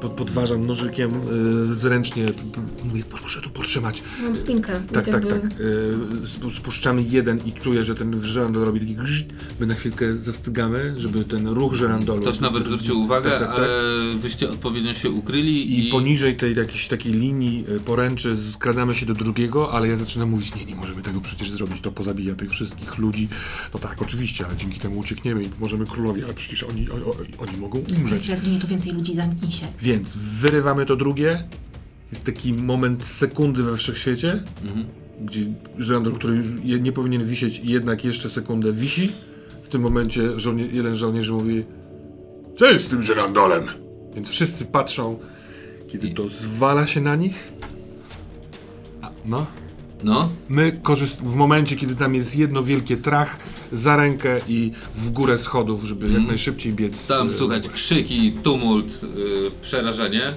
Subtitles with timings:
[0.00, 1.10] pod, podważam nożykiem
[1.70, 2.26] y, zręcznie,
[2.84, 4.02] mówię, proszę tu podtrzymać.
[4.22, 4.80] Mam spinkę.
[4.92, 5.44] Tak, tak, tak.
[5.44, 9.26] Y, spuszczamy jeden i czuję, że ten żerandol robi taki grzyt.
[9.60, 12.20] My na chwilkę zastygamy, żeby ten ruch żerandolu...
[12.20, 13.58] Ktoś nawet zwrócił uwagę, tak, tak, tak.
[13.58, 13.68] ale
[14.20, 15.88] wyście odpowiednio się ukryli i...
[15.88, 15.90] i...
[15.90, 20.54] poniżej tej jakiejś takiej linii y, poręczy skradamy się do drugiego, ale ja zaczynam mówić,
[20.54, 23.28] nie, nie możemy tego przecież zrobić, to pozabija tych wszystkich ludzi.
[23.74, 27.04] No tak, oczywiście, ale dzięki temu uciekniemy i możemy królowi, ale przecież oni, oni,
[27.38, 28.26] oni mogą umrzeć.
[28.26, 29.66] Zaraz tu więcej ludzi, zamknij się.
[29.80, 31.44] Więc wyrywamy to drugie.
[32.12, 34.86] Jest taki moment sekundy we wszechświecie, mhm.
[35.20, 35.46] gdzie
[35.78, 36.42] żandol, który
[36.80, 39.12] nie powinien wisieć i jednak jeszcze sekundę wisi.
[39.62, 41.64] W tym momencie żołnie jeden żołnierzy mówi
[42.58, 43.66] Co jest z tym żerandolem?
[44.14, 45.18] Więc wszyscy patrzą,
[45.88, 47.52] kiedy to zwala się na nich.
[49.02, 49.46] A, no.
[50.04, 50.28] No.
[50.48, 53.36] My korzyst w momencie, kiedy tam jest jedno wielkie trach,
[53.72, 56.18] za rękę i w górę schodów, żeby mm.
[56.20, 57.06] jak najszybciej biec.
[57.06, 60.32] Tam słuchać krzyki, tumult, yy, przerażenie,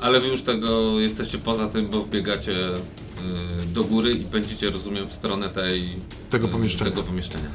[0.00, 5.08] ale wy już tego jesteście poza tym, bo wbiegacie yy, do góry i pędzicie, rozumiem,
[5.08, 5.88] w stronę tej,
[6.30, 6.90] tego pomieszczenia.
[6.90, 7.48] Tego pomieszczenia.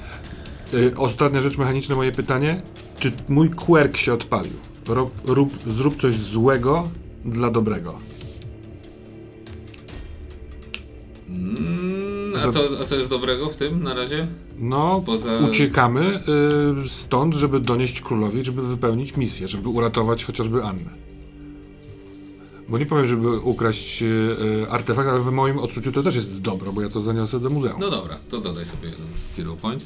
[0.74, 2.62] Yy, ostatnia rzecz mechaniczna, moje pytanie.
[3.00, 4.54] Czy mój quirk się odpalił?
[4.88, 6.90] Rob, rób, zrób coś złego
[7.26, 8.00] dla dobrego.
[11.40, 14.28] Mm, a, co, a co jest dobrego w tym na razie?
[14.58, 15.38] No, Poza...
[15.38, 16.24] uciekamy
[16.86, 21.10] y, stąd, żeby donieść królowi, żeby wypełnić misję, żeby uratować chociażby Annę.
[22.70, 24.36] Bo nie powiem, żeby ukraść y,
[24.70, 27.80] artefakt, ale w moim odczuciu to też jest dobro, bo ja to zaniosę do muzeum.
[27.80, 29.86] No dobra, to dodaj sobie jeden hero point.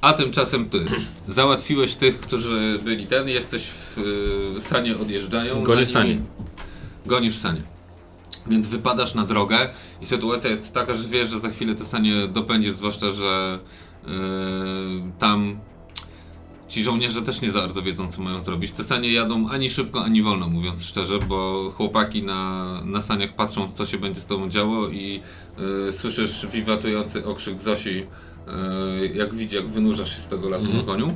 [0.00, 0.86] A tymczasem ty
[1.28, 3.98] załatwiłeś tych, którzy byli ten, jesteś w
[4.56, 5.62] y, sanie odjeżdżają.
[5.62, 6.22] Gonisz sanie.
[7.06, 7.62] Gonisz sanie.
[8.46, 9.68] Więc wypadasz na drogę
[10.00, 13.58] i sytuacja jest taka, że wiesz, że za chwilę te sanie dopędzie, zwłaszcza, że
[14.06, 14.12] yy,
[15.18, 15.58] tam
[16.68, 18.72] ci żołnierze też nie za bardzo wiedzą, co mają zrobić.
[18.72, 23.72] Te sanie jadą ani szybko, ani wolno, mówiąc szczerze, bo chłopaki na, na saniach patrzą,
[23.72, 25.20] co się będzie z tobą działo i
[25.58, 30.76] yy, słyszysz wiwatujący okrzyk Zosi, yy, jak widzi, jak wynurzasz się z tego lasu mm.
[30.76, 31.14] na koniu.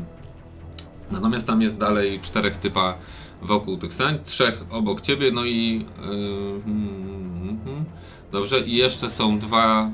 [1.11, 2.99] Natomiast tam jest dalej czterech typa
[3.45, 7.85] wokół tych sań, trzech obok ciebie, no i yy,
[8.33, 9.91] dobrze, i jeszcze są dwa,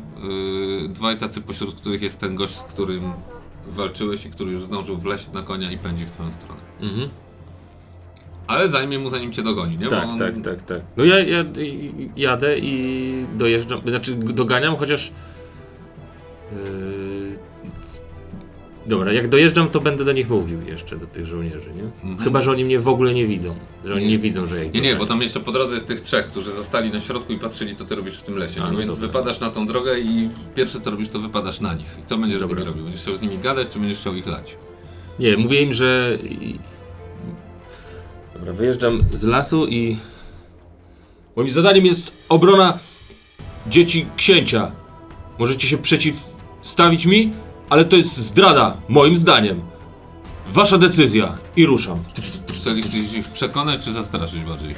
[0.83, 3.13] yy, dwaj tacy pośród których jest ten gość, z którym
[3.69, 6.61] walczyłeś i który już zdążył wleźć na konia i pędzi w twoją stronę.
[6.81, 7.09] Mhm.
[8.47, 9.87] Ale zajmie mu zanim cię dogoni, nie?
[9.87, 10.19] Tak, on...
[10.19, 10.81] tak, tak, tak.
[10.97, 11.45] No ja, ja
[12.17, 15.13] jadę i dojeżdżam, znaczy doganiam, chociaż
[16.53, 17.10] yy,
[18.87, 21.83] Dobra, jak dojeżdżam, to będę do nich mówił jeszcze, do tych żołnierzy, nie?
[21.83, 22.19] Mhm.
[22.19, 23.55] Chyba, że oni mnie w ogóle nie widzą.
[23.85, 25.75] Że oni nie, nie widzą, że ja ich Nie, nie, bo tam jeszcze po drodze
[25.75, 28.63] jest tych trzech, którzy zostali na środku i patrzyli, co ty robisz w tym lesie.
[28.63, 29.07] A, no więc dobra.
[29.07, 31.99] wypadasz na tą drogę i pierwsze co robisz, to wypadasz na nich.
[32.05, 32.57] I co będziesz dobra.
[32.57, 32.85] z nimi robił?
[32.85, 34.57] Będziesz chciał z nimi gadać, czy będziesz chciał ich lać?
[35.19, 36.19] Nie, mówię im, że...
[38.35, 39.97] Dobra, wyjeżdżam z lasu i...
[41.37, 42.79] Moim zadaniem jest obrona
[43.67, 44.73] dzieci księcia.
[45.39, 47.33] Możecie się przeciwstawić mi?
[47.71, 49.63] Ale to jest zdrada, moim zdaniem.
[50.51, 52.05] Wasza decyzja i ruszam.
[52.53, 54.75] Chcieliście ich przekonać, czy zastraszyć bardziej?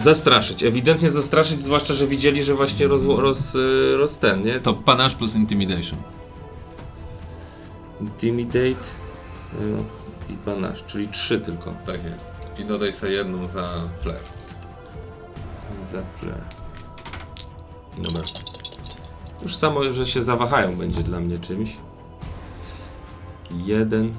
[0.00, 3.56] Zastraszyć, ewidentnie zastraszyć, zwłaszcza, że widzieli, że właśnie roz, roz,
[3.96, 4.60] roz ten, nie?
[4.60, 5.98] To panasz plus intimidation.
[8.00, 8.86] Intimidate
[9.60, 9.84] no,
[10.34, 11.74] i panasz, czyli trzy tylko.
[11.86, 12.30] Tak jest.
[12.58, 13.68] I dodaj sobie jedną za
[14.00, 14.20] flair.
[15.90, 16.44] Za flair.
[17.96, 18.22] Dobra.
[19.42, 21.70] Już samo, że się zawahają będzie dla mnie czymś
[23.66, 24.12] jeden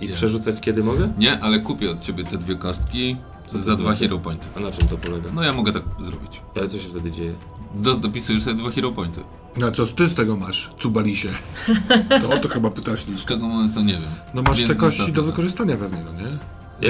[0.00, 0.18] i Jest.
[0.18, 1.12] przerzucać kiedy mogę?
[1.18, 4.04] Nie, ale kupię od ciebie te dwie kostki za dwa znaczy?
[4.04, 4.46] hero pointy.
[4.56, 5.30] A na czym to polega?
[5.34, 6.42] No ja mogę tak zrobić.
[6.56, 7.34] Ale co się wtedy dzieje?
[7.74, 9.20] Do, dopisujesz sobie dwa hero pointy.
[9.56, 11.28] Na co ty z tego masz, cubalisie?
[12.22, 14.10] To o to chyba pytasz Z czego moment to nie wiem.
[14.34, 16.38] No masz Więc te kości do wykorzystania pewnie, no nie?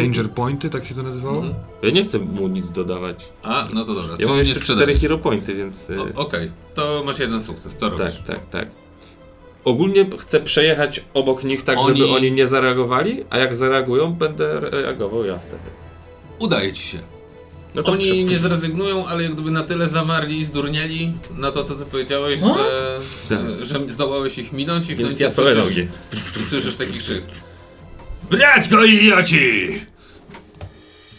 [0.02, 1.36] Danger pointy, tak się to nazywało?
[1.36, 1.54] Mhm.
[1.82, 3.32] Ja nie chcę mu nic dodawać.
[3.42, 4.16] A, no to dobra.
[4.18, 5.90] Ja mam jeszcze cztery hero pointy, więc...
[5.90, 6.52] Okej, okay.
[6.74, 8.16] to masz jeden sukces, co robisz?
[8.16, 8.68] Tak, tak, tak.
[9.64, 11.98] Ogólnie chcę przejechać obok nich tak, oni...
[11.98, 15.62] żeby oni nie zareagowali, a jak zareagują, będę reagował ja wtedy.
[16.38, 16.98] Udaje ci się.
[17.74, 21.64] No to Oni nie zrezygnują, ale jak gdyby na tyle zamarli i zdurnieli na to,
[21.64, 23.64] co ty powiedziałeś, że, tak.
[23.64, 25.76] że zdołałeś ich minąć i w końcu ja słyszysz,
[26.40, 27.22] i słyszysz taki krzyk.
[28.30, 29.80] Brać go, idioci!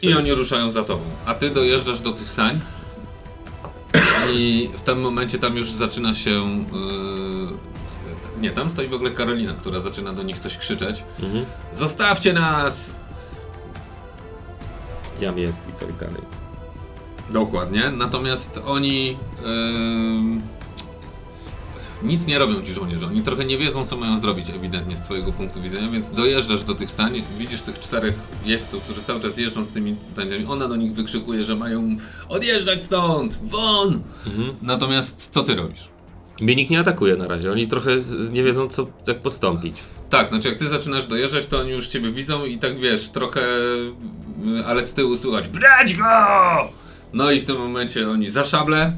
[0.01, 1.03] I oni ruszają za tobą.
[1.25, 2.59] A ty dojeżdżasz do tych sań
[4.33, 7.18] i w tym momencie tam już zaczyna się yy,
[8.41, 11.03] nie, tam stoi w ogóle Karolina, która zaczyna do nich coś krzyczeć.
[11.23, 11.45] Mhm.
[11.73, 12.95] Zostawcie nas!
[15.21, 16.21] Jam jest i tak dalej.
[17.29, 17.91] Dokładnie.
[17.91, 19.17] Natomiast oni.
[19.41, 20.59] Yy...
[22.03, 25.31] Nic nie robią ci żołnierze, oni trochę nie wiedzą co mają zrobić ewidentnie z twojego
[25.33, 28.15] punktu widzenia, więc dojeżdżasz do tych stań, widzisz tych czterech
[28.45, 31.97] jeźdźców, którzy cały czas jeżdżą z tymi taniami, ona do nich wykrzykuje, że mają
[32.29, 34.01] odjeżdżać stąd, won!
[34.61, 35.89] Natomiast co ty robisz?
[36.41, 37.51] Mnie nikt nie atakuje na razie.
[37.51, 37.91] Oni trochę
[38.31, 39.75] nie wiedzą, co, jak postąpić.
[40.09, 43.41] Tak, znaczy jak ty zaczynasz dojeżdżać, to oni już ciebie widzą i tak wiesz, trochę,
[44.59, 46.71] y, ale z tyłu słychać BRAĆ GO!
[47.13, 48.93] No i w tym momencie oni za szable,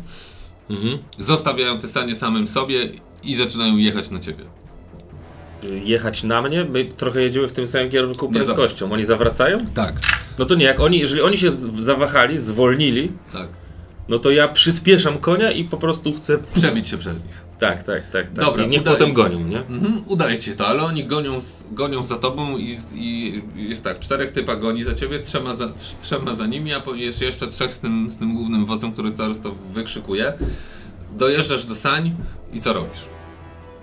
[0.70, 0.98] Mhm.
[1.18, 2.90] zostawiają te stanie samym sobie
[3.24, 4.44] i zaczynają jechać na ciebie.
[5.84, 6.66] Jechać na mnie?
[6.66, 8.92] My trochę jedziemy w tym samym kierunku prędkością.
[8.94, 9.58] Oni zawracają?
[9.74, 9.94] Tak,
[10.40, 13.48] No to nie, jak oni, jeżeli oni się zawahali, zwolnili, tak.
[14.12, 16.38] No to ja przyspieszam konia i po prostu chcę.
[16.56, 17.44] Przebić się przez nich.
[17.60, 18.12] Tak, tak, tak.
[18.12, 18.34] tak.
[18.34, 19.60] Dobra, I niech udaje- potem gonią, nie?
[19.60, 21.40] Mhm, udaje ci się to, ale oni gonią,
[21.72, 25.96] gonią za tobą i, i jest tak, czterech typa goni za ciebie, trzema za, trz-
[26.02, 29.36] trzema za nimi, a jest jeszcze trzech z tym, z tym głównym wodzem, który cały
[29.36, 30.34] to wykrzykuje.
[31.18, 32.16] Dojeżdżasz do sań
[32.54, 33.06] i co robisz?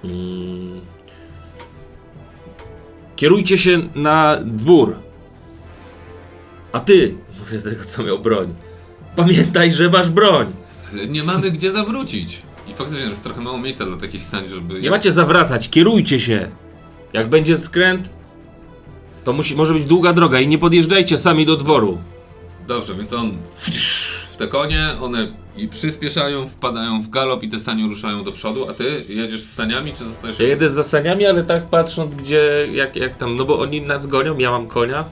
[0.05, 0.81] Mm.
[3.17, 4.97] Kierujcie się na dwór.
[6.73, 8.55] A ty, mówię tego, co miał broń.
[9.17, 10.53] Pamiętaj, że masz broń.
[11.09, 12.43] Nie mamy gdzie zawrócić.
[12.69, 14.81] I faktycznie jest trochę mało miejsca dla takich sań, żeby...
[14.81, 16.51] Nie macie zawracać, kierujcie się.
[17.13, 18.13] Jak będzie skręt,
[19.25, 21.99] to musi, może być długa droga i nie podjeżdżajcie sami do dworu.
[22.67, 23.39] Dobrze, więc on
[24.33, 28.69] w te konie, one i przyspieszają, wpadają w galop i te sanie ruszają do przodu,
[28.69, 30.39] a ty jedziesz z saniami, czy zostajesz...
[30.39, 34.07] Ja jedę z zasaniami, ale tak patrząc gdzie, jak, jak tam, no bo oni nas
[34.07, 35.05] gonią, ja mam konia,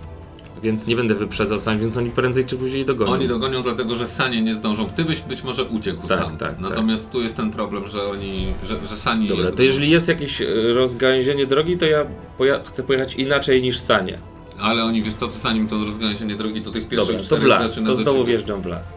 [0.63, 3.11] więc nie będę wyprzedzał sam, więc oni prędzej czy później dogonią.
[3.13, 4.87] Oni dogonią dlatego, że sanie nie zdążą.
[4.91, 6.37] Ty byś być może uciekł Tak, sam.
[6.37, 9.29] tak, Natomiast tu jest ten problem, że oni, że, że sani...
[9.29, 12.07] Dobra, to jeżeli jest jakieś e, rozgałęzienie drogi, to ja
[12.39, 14.19] poja- chcę pojechać inaczej niż sanie.
[14.61, 17.75] Ale oni, wiesz co, zanim to rozgałęzienie drogi, to tych pierwszych Dobra, to w las,
[17.75, 18.25] to znowu ciebie.
[18.25, 18.97] wjeżdżam w las.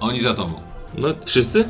[0.00, 0.54] Oni za tobą.
[0.98, 1.64] No, wszyscy?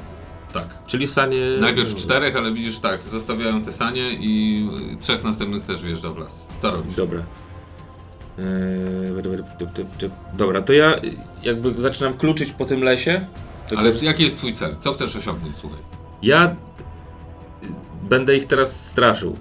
[0.53, 0.67] Tak.
[0.87, 1.41] Czyli sanie...
[1.61, 4.67] Najpierw czterech, ale widzisz tak, zostawiają te sanie i
[5.01, 6.47] trzech następnych też wjeżdża w las.
[6.59, 6.95] Co robisz?
[6.95, 7.23] Dobra.
[10.37, 11.01] Dobra, to ja
[11.43, 13.27] jakby zaczynam kluczyć po tym lesie.
[13.77, 14.77] Ale że- jaki jest twój cel?
[14.81, 15.79] Co chcesz osiągnąć, słuchaj?
[16.23, 16.47] Ja
[17.63, 17.67] y,
[18.09, 19.37] będę ich teraz straszył.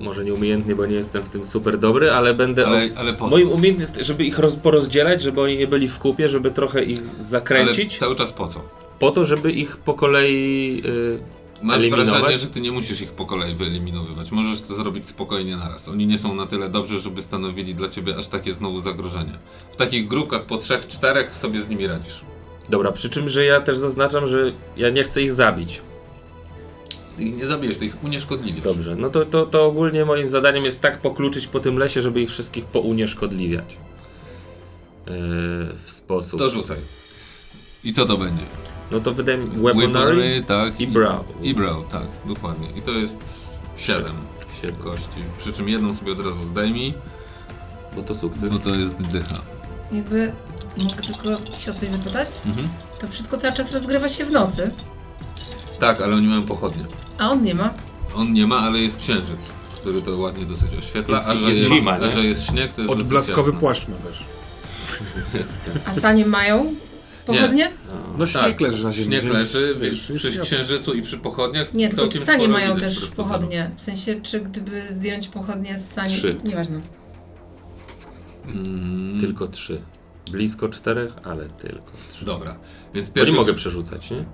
[0.00, 2.66] Może nieumiejętnie, bo nie jestem w tym super dobry, ale będę.
[2.66, 3.30] Ale, ale po co?
[3.30, 6.84] Moim umiejętnością jest, żeby ich roz, porozdzielać, żeby oni nie byli w kupie, żeby trochę
[6.84, 8.60] ich Ale zakręcić, cały czas po co?
[8.98, 10.82] po to, żeby ich po kolei.
[10.86, 11.18] y,
[11.62, 12.08] Masz Eliminować?
[12.08, 14.32] wrażenie, że ty nie musisz ich po kolei wyeliminowywać.
[14.32, 15.88] Możesz to zrobić spokojnie naraz.
[15.88, 19.38] Oni nie są na tyle dobrzy, żeby stanowili dla ciebie aż takie znowu zagrożenie.
[19.72, 22.24] W takich grupkach po trzech, czterech sobie z nimi radzisz.
[22.68, 25.80] Dobra, przy czym, że ja też zaznaczam, że ja nie chcę ich zabić.
[27.16, 28.64] Ty ich nie zabijesz, ty ich unieszkodliwisz.
[28.64, 32.20] Dobrze, no to, to, to ogólnie moim zadaniem jest tak pokluczyć po tym lesie, żeby
[32.22, 33.76] ich wszystkich pounieszkodliwiać.
[35.06, 35.12] Yy,
[35.84, 36.38] w sposób.
[36.38, 36.78] To rzucaj.
[37.84, 38.42] I co to będzie?
[38.90, 40.80] No to wydaje mi weaponry tak.
[40.80, 41.24] i brow.
[41.42, 42.68] I brow, tak, dokładnie.
[42.76, 43.46] I to jest
[43.76, 44.04] 7
[44.62, 44.76] Siedem.
[44.76, 45.22] kości.
[45.38, 46.94] Przy czym jedną sobie od razu zdejmij,
[47.96, 48.52] Bo to sukces.
[48.52, 49.36] bo to jest dycha.
[49.92, 50.32] Jakby
[50.82, 51.28] mogę tylko
[51.58, 52.28] się o coś zapytać?
[52.46, 52.68] Mhm.
[53.00, 54.68] To wszystko cały czas rozgrywa się w nocy,
[55.80, 56.84] Tak, ale oni mają pochodnie.
[57.18, 57.74] a on nie ma.
[58.14, 59.50] On nie ma, ale jest księżyc,
[59.80, 62.72] który to ładnie dosyć oświetla, Jest- a że jest jest, zima, a że jest śnieg,
[62.72, 64.24] to jest Odblaskowy płaszcz ma też.
[65.86, 66.74] A sanie mają
[67.26, 67.72] pochodnie?
[68.18, 69.06] No śnieg Tak, leży na ziemi.
[69.06, 73.06] Śnieg więc, leży, więc przy księżycu i przy pochodniach Nie, tylko czy sanie mają też
[73.06, 73.70] pochodnie?
[73.76, 76.08] W sensie, czy gdyby zdjąć pochodnie z sani...
[76.10, 76.36] Trzy.
[76.44, 76.80] Nieważne.
[78.46, 79.80] Mm, Tylko trzy.
[80.32, 82.24] Blisko czterech, ale tylko trzy.
[82.24, 82.58] Dobra,
[82.94, 83.32] więc Bo pierwszy...
[83.32, 84.24] nie mogę przerzucać, nie?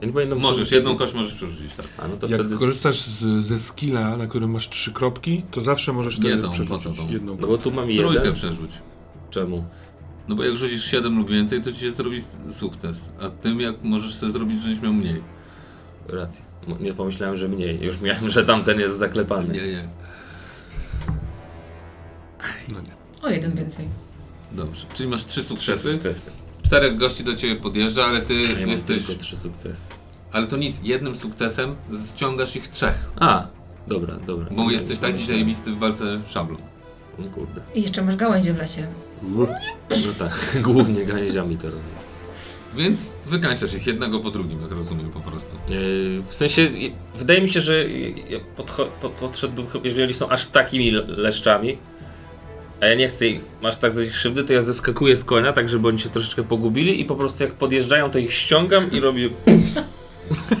[0.00, 1.86] Ja nie pamiętam, Możesz, jedną kość możesz przerzucić, tak.
[1.98, 2.56] A no to Jak wtedy.
[2.56, 7.10] korzystasz z, ze skilla, na którym masz trzy kropki, to zawsze możesz wtedy tą, przerzucić
[7.10, 8.06] jedną No bo tu mam jeden.
[8.06, 8.70] Trójkę przerzuć.
[9.30, 9.64] Czemu?
[10.28, 12.18] No bo jak rzucisz 7 lub więcej, to ci się zrobi
[12.50, 13.10] sukces.
[13.20, 15.22] A tym jak możesz sobie zrobić, żebyś miał mniej.
[16.08, 16.44] Racja.
[16.68, 17.84] Mo- Nie pomyślałem, że mniej.
[17.84, 19.54] Już miałem, że tamten jest zaklepany.
[19.54, 19.88] Nie, nie.
[22.74, 23.22] No nie.
[23.22, 23.88] O jeden więcej.
[24.52, 24.86] Dobrze.
[24.94, 25.92] Czyli masz trzy sukcesy.
[25.92, 26.30] Sukcesy.
[26.62, 29.06] Czterech gości do ciebie podjeżdża, ale ty ja mam jesteś.
[29.06, 29.86] tylko trzy sukcesy.
[30.32, 31.74] Ale to nic, jednym sukcesem
[32.14, 33.10] ściągasz ich trzech.
[33.20, 33.46] A,
[33.86, 34.46] dobra, dobra.
[34.50, 36.56] Bo Nie, jesteś nie taki zajebisty w walce szablą.
[37.18, 37.60] No kurde.
[37.74, 38.86] I jeszcze masz gałęzie w lesie.
[39.90, 41.82] No tak, głównie gałęziami to robię.
[42.76, 45.54] Więc wykańczasz ich jednego po drugim, jak rozumiem po prostu.
[45.68, 47.88] Yy, W sensie, i- wydaje mi się, że
[48.28, 51.78] ja podcho- po- podszedłbym, chyba- jeżeli są aż takimi le- leszczami,
[52.80, 55.68] a ja nie chcę ich, masz tak zrobić krzywdy, to ja zeskakuję z konia, tak
[55.68, 59.30] żeby oni się troszeczkę pogubili i po prostu jak podjeżdżają, to ich ściągam i robię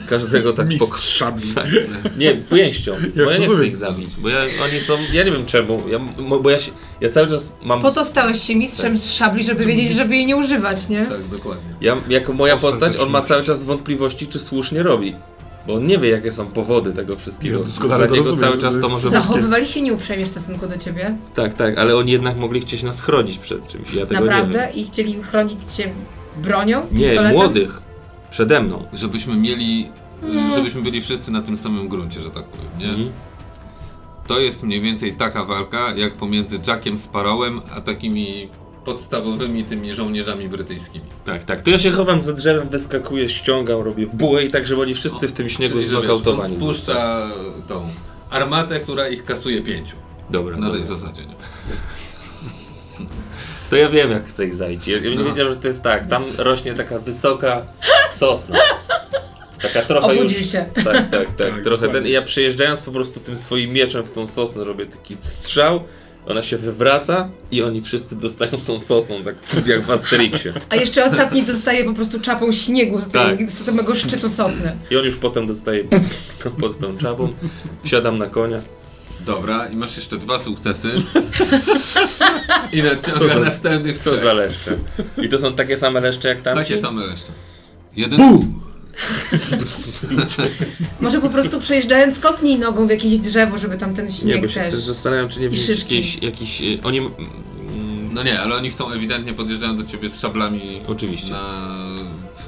[0.08, 0.96] każdego tak po...
[0.98, 1.54] Szabli.
[2.18, 5.46] Nie, pięścią, bo ja nie chcę ich zabić, bo ja, oni są, ja nie wiem
[5.46, 5.98] czemu, ja,
[6.40, 7.80] bo ja, się, ja cały czas mam...
[7.82, 11.06] Po to stałeś się mistrzem z szabli, żeby wiedzieć, żeby jej nie używać, nie?
[11.06, 11.74] Tak, dokładnie.
[11.80, 15.14] Ja, jako moja postać, on ma cały czas wątpliwości, czy słusznie robi.
[15.66, 17.58] Bo on nie wie, jakie są powody tego wszystkiego.
[17.80, 19.18] Ja Dla niego rozumiem, cały czas to może być...
[19.18, 21.16] Zachowywali się nieuprzejmie w stosunku do ciebie.
[21.34, 23.92] Tak, tak, ale oni jednak mogli chcieć nas chronić przed czymś.
[23.92, 24.68] Ja tego Naprawdę?
[24.74, 25.92] nie I chcieli chronić cię
[26.36, 26.86] bronią?
[26.92, 27.36] Nie, pistoletem?
[27.36, 27.80] młodych.
[28.32, 28.84] Przede mną.
[28.92, 29.88] Żebyśmy mieli,
[30.22, 30.54] No.
[30.54, 32.88] żebyśmy byli wszyscy na tym samym gruncie, że tak powiem, nie?
[32.88, 33.10] Mhm.
[34.26, 38.48] To jest mniej więcej taka walka, jak pomiędzy Jackiem Sparrowem, a takimi
[38.84, 41.04] podstawowymi tymi żołnierzami brytyjskimi.
[41.24, 41.62] Tak, tak.
[41.62, 45.28] To ja się chowam za drzewem, wyskakuję, ściągam, robię bułę i tak, żeby oni wszyscy
[45.28, 47.28] w tym śniegu Czyli, wiesz, on spuszcza
[47.68, 47.88] tą
[48.30, 49.96] armatę, która ich kasuje pięciu.
[50.30, 50.96] Dobra, Na tej dobra.
[50.96, 51.34] zasadzie, nie?
[53.70, 54.88] To ja wiem, jak chcę ich zajść.
[54.88, 55.24] Ja, ja nie No.
[55.24, 56.06] wiedziałem, że to jest tak.
[56.06, 57.62] Tam rośnie taka wysoka
[58.26, 58.58] sosna.
[59.62, 60.50] Taka trochę Obudził już...
[60.52, 60.64] się.
[60.74, 61.36] Tak, tak, tak.
[61.36, 62.06] Tak, trochę ten.
[62.06, 65.80] I ja przejeżdżając po prostu tym swoim mieczem w tą sosnę robię taki strzał.
[66.26, 69.34] Ona się wywraca i oni wszyscy dostają tą sosną, tak
[69.66, 70.52] jak w Asterixie.
[70.68, 73.50] A jeszcze ostatni dostaje po prostu czapą śniegu z, tej, Tak.
[73.50, 74.76] z samego szczytu sosny.
[74.90, 75.84] I on już potem dostaje
[76.60, 77.28] pod tą czapą.
[77.84, 78.58] Wsiadam na konia.
[79.20, 80.88] Dobra, i masz jeszcze dwa sukcesy.
[82.72, 84.22] I Co nadciąga za- następnych Co trzech.
[84.22, 84.76] za leszcze.
[85.22, 86.54] I to są takie same leszcze jak tam?
[86.54, 87.32] Takie same jeszcze.
[87.96, 88.20] Jeden.
[91.00, 94.48] Może po prostu przejeżdżając kopnij nogą w jakieś drzewo, żeby tam ten Nie, śnieg bo
[94.48, 94.70] się też...
[94.74, 95.96] też zastanawiam, czy nie I wiem, szyszki.
[95.96, 96.60] jakiś, jakiś...
[96.62, 96.98] y, Oni...
[96.98, 97.12] mm,
[98.14, 101.30] No nie, ale oni chcą ewidentnie podjeżdżają do ciebie z szablami Oczywiście.
[101.30, 101.68] Na,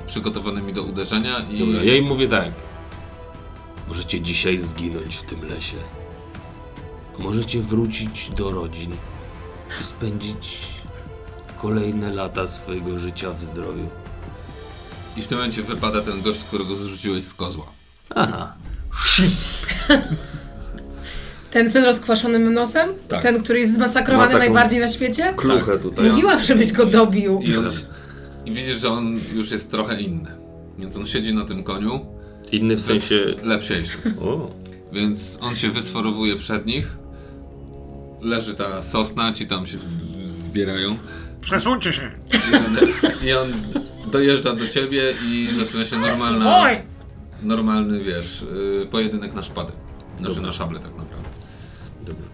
[0.06, 2.48] przygotowanymi do uderzenia i Dobra, ja im mówię tak.
[3.88, 5.76] Możecie dzisiaj zginąć w tym lesie.
[7.18, 8.92] A możecie wrócić do rodzin
[9.80, 10.58] i spędzić
[11.62, 13.88] kolejne lata swojego życia w zdrowiu.
[15.16, 17.66] I w tym momencie wypada ten gość, którego zrzuciłeś z kozła.
[18.10, 18.54] Aha.
[21.50, 22.88] Ten z rozkwaszonym nosem?
[23.08, 23.22] Tak.
[23.22, 25.34] Ten, który jest zmasakrowany taką najbardziej na świecie?
[25.36, 26.10] Kluchę tutaj.
[26.10, 27.40] Mówiłam, żebyś go dobił.
[27.40, 27.66] I, on,
[28.46, 30.30] I widzisz, że on już jest trochę inny.
[30.78, 32.06] Więc on siedzi na tym koniu,
[32.52, 33.34] Inny w sensie...
[33.42, 33.98] lepsiejszy.
[34.20, 34.50] O,
[34.92, 36.96] Więc on się wysforowuje przed nich.
[38.20, 39.76] Leży ta sosna, ci tam się
[40.42, 40.98] zbierają.
[41.40, 42.10] Przesuńcie się.
[42.32, 42.76] I on,
[43.28, 43.52] I on
[44.14, 46.76] dojeżdża do ciebie i zaczyna się normalna, Oj!
[47.42, 49.72] normalny, wiesz, yy, pojedynek na szpady.
[50.18, 51.28] Znaczy na szable tak naprawdę.
[52.06, 52.26] dobra.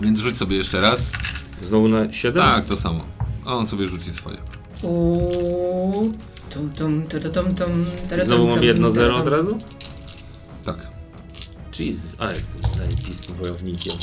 [0.00, 1.10] Więc rzuć sobie jeszcze raz.
[1.62, 2.42] Znowu na 7?
[2.42, 3.04] Tak, to samo.
[3.44, 4.36] A on sobie rzuci swoje.
[4.82, 6.12] Uuu.
[6.50, 7.86] Tum, tum, tu, tu, tum, tum,
[8.24, 9.58] Znowu mam tum, 1-0 tere, od razu?
[10.64, 10.76] Tak.
[11.78, 13.94] Jeez, a jestem zajebistym wojownikiem.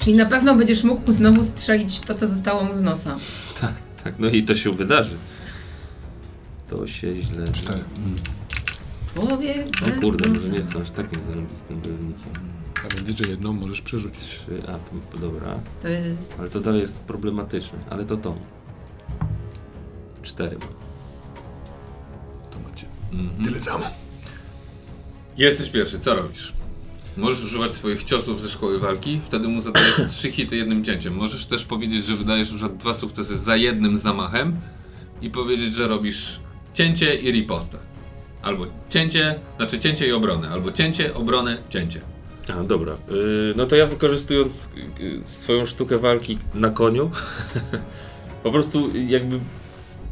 [0.00, 3.16] Czyli na pewno będziesz mógł znowu strzelić to, co zostało mu z nosa.
[3.60, 3.72] Tak,
[4.04, 5.16] tak, no i to się wydarzy.
[6.68, 7.44] To się źle...
[9.14, 10.48] Człowiek O bez kurde, może nosa.
[10.50, 12.32] nie jestem aż takim zarobistym wojownikiem.
[12.74, 14.18] Pamiętaj, że jedną możesz przerzucić.
[14.20, 15.60] 3, a p- dobra.
[15.82, 16.34] To jest...
[16.38, 18.36] Ale to dalej jest problematyczne, ale to to.
[20.22, 20.68] 4 mam.
[22.50, 22.86] To macie.
[23.12, 23.44] Mhm.
[23.44, 23.84] Tyle samo.
[25.36, 26.52] Jesteś pierwszy, co robisz?
[27.16, 31.14] Możesz używać swoich ciosów ze szkoły walki, wtedy mu zadajesz trzy hity jednym cięciem.
[31.14, 34.56] Możesz też powiedzieć, że wydajesz już dwa sukcesy za jednym zamachem
[35.22, 36.40] i powiedzieć, że robisz
[36.76, 37.78] cięcie i ripostę.
[38.42, 42.00] Albo cięcie, znaczy cięcie i obronę, albo cięcie, obronę, cięcie.
[42.48, 42.96] A, dobra.
[43.10, 47.10] Yy, no to ja wykorzystując yy, swoją sztukę walki na koniu,
[48.42, 49.38] po prostu jakby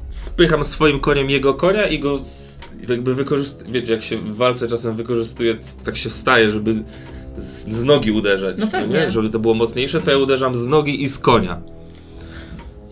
[0.09, 3.73] spycham swoim koniem jego konia i go z, jakby wykorzystuję.
[3.73, 6.73] Wiecie, jak się w walce czasem wykorzystuje, tak się staje, żeby
[7.39, 8.57] z, z nogi uderzać.
[8.59, 8.95] No pewnie.
[8.95, 9.11] nie?
[9.11, 11.61] Żeby to było mocniejsze, to ja uderzam z nogi i z konia.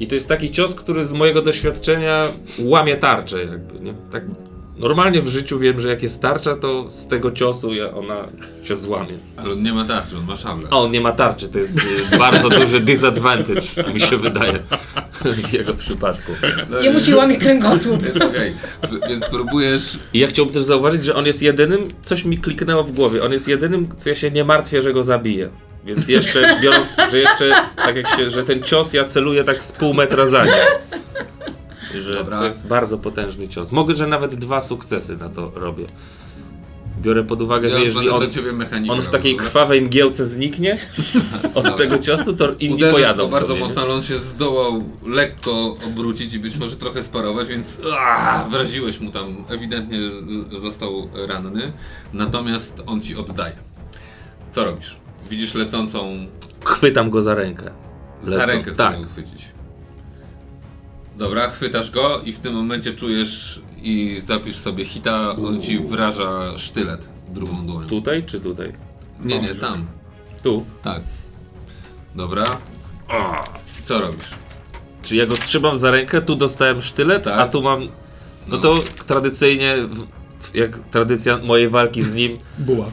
[0.02, 2.28] I to jest taki cios, który z mojego doświadczenia
[2.58, 3.94] łamie tarczę, jakby, nie?
[4.12, 4.22] Tak
[4.76, 8.16] normalnie w życiu wiem, że jak jest tarcza, to z tego ciosu ja, ona
[8.64, 9.14] się złamie.
[9.36, 10.68] Ale on nie ma tarczy, on ma szablę.
[10.70, 11.78] A on nie ma tarczy, to jest
[12.12, 13.60] y, bardzo duży disadvantage,
[13.94, 14.58] mi się wydaje,
[15.24, 16.32] w jego przypadku.
[16.70, 18.02] No, Jemu się łamie kręgosłup.
[18.02, 22.38] Więc W- więc próbujesz I ja chciałbym też zauważyć, że on jest jedynym, coś mi
[22.38, 25.48] kliknęło w głowie, on jest jedynym, co ja się nie martwię, że go zabiję.
[25.84, 29.72] Więc jeszcze, biorąc, że jeszcze, tak jak się, że ten cios ja celuję tak z
[29.72, 30.54] pół metra za nim.
[31.98, 32.38] Że Dobra.
[32.38, 33.72] to jest bardzo potężny cios.
[33.72, 35.84] Mogę, że nawet dwa sukcesy na to robię.
[37.02, 38.22] Biorę pod uwagę, Ja że jeżeli on,
[38.88, 39.46] on w takiej dobra?
[39.46, 40.78] krwawej mgiełce zniknie
[41.54, 41.72] od Dobra.
[41.72, 46.34] tego ciosu, to inni Uderzysz pojadą bardzo sobie, mocno, ale on się zdołał lekko obrócić
[46.34, 49.98] i być może trochę sparować, więc aaa, wraziłeś mu tam, ewidentnie
[50.58, 51.72] został ranny,
[52.12, 53.56] natomiast on ci oddaje.
[54.50, 54.96] Co robisz?
[55.30, 56.26] Widzisz lecącą,
[56.64, 57.70] Chwytam go za rękę.
[58.22, 58.52] za Lecą.
[58.52, 59.00] rękę chcesz Tak.
[59.02, 59.48] go chwycić.
[61.18, 66.58] Dobra, chwytasz go i w tym momencie czujesz i zapisz sobie hita, on ci wraża
[66.58, 67.86] sztylet w drugą dłoń.
[67.88, 68.72] Tutaj czy tutaj?
[69.20, 69.86] Nie, nie, tam.
[70.42, 70.64] Tu.
[70.82, 71.02] Tak.
[72.14, 72.58] Dobra.
[73.84, 74.30] Co robisz?
[75.02, 77.38] Czy ja go trzymam za rękę, tu dostałem sztylet, Tak.
[77.38, 77.88] a tu mam.
[78.50, 80.06] No to tradycyjnie w,
[80.54, 82.90] jak tradycja mojej walki z nim, Buła.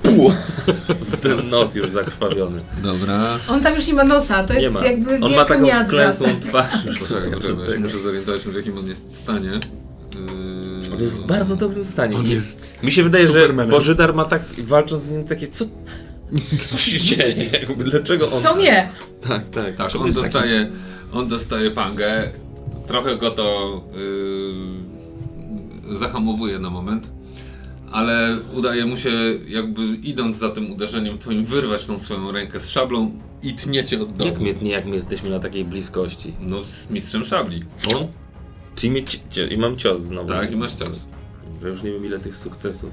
[0.89, 2.61] w ten nos już zakrwawiony.
[2.83, 3.39] Dobra.
[3.49, 4.85] On tam już nie ma nosa, to Nie jest ma.
[4.85, 6.85] jakby On ma taką wklęsłą twarz.
[6.99, 9.49] Poczekaj, poczekaj, ja się muszę zorientować, w jakim on jest stanie.
[9.49, 10.93] Yy...
[10.93, 12.17] On jest w bardzo dobrym stanie.
[12.17, 13.53] On jest Mi się wydaje, że.
[13.53, 15.65] Bożydar ma tak, walcząc z nim takie, co,
[16.69, 17.49] co się dzieje?
[17.77, 18.41] Dlaczego on...
[18.41, 18.89] Co nie?
[19.27, 19.75] Tak, tak.
[19.75, 20.71] Tak, on jest taki- dostaje,
[21.13, 22.29] on dostaje pangę.
[22.87, 23.81] Trochę go to
[25.89, 27.09] yy, zahamowuje na moment,
[27.91, 29.11] ale udaje mu się,
[29.47, 33.11] jakby idąc za tym uderzeniem twoim, wyrwać tą swoją rękę z szablą
[33.43, 34.29] i tniecie od dołu.
[34.29, 36.33] Jak my, nie, jak my jesteśmy na takiej bliskości?
[36.39, 37.63] No, z mistrzem szabli.
[37.95, 38.07] On?
[38.75, 40.29] Czyli mi, cio- i mam cios znowu.
[40.29, 40.99] Tak, i masz cios.
[41.61, 42.91] Ja już nie wiem ile tych sukcesów.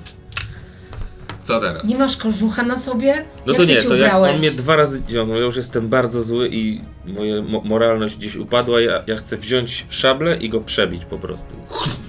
[1.42, 1.84] Co teraz?
[1.88, 3.24] Nie masz kożucha na sobie?
[3.46, 4.32] No jak to ty nie, się to jak ubrałeś?
[4.34, 8.36] on mnie dwa razy ciągnął, ja już jestem bardzo zły i moja mo moralność gdzieś
[8.36, 11.54] upadła, ja, ja chcę wziąć szablę i go przebić po prostu.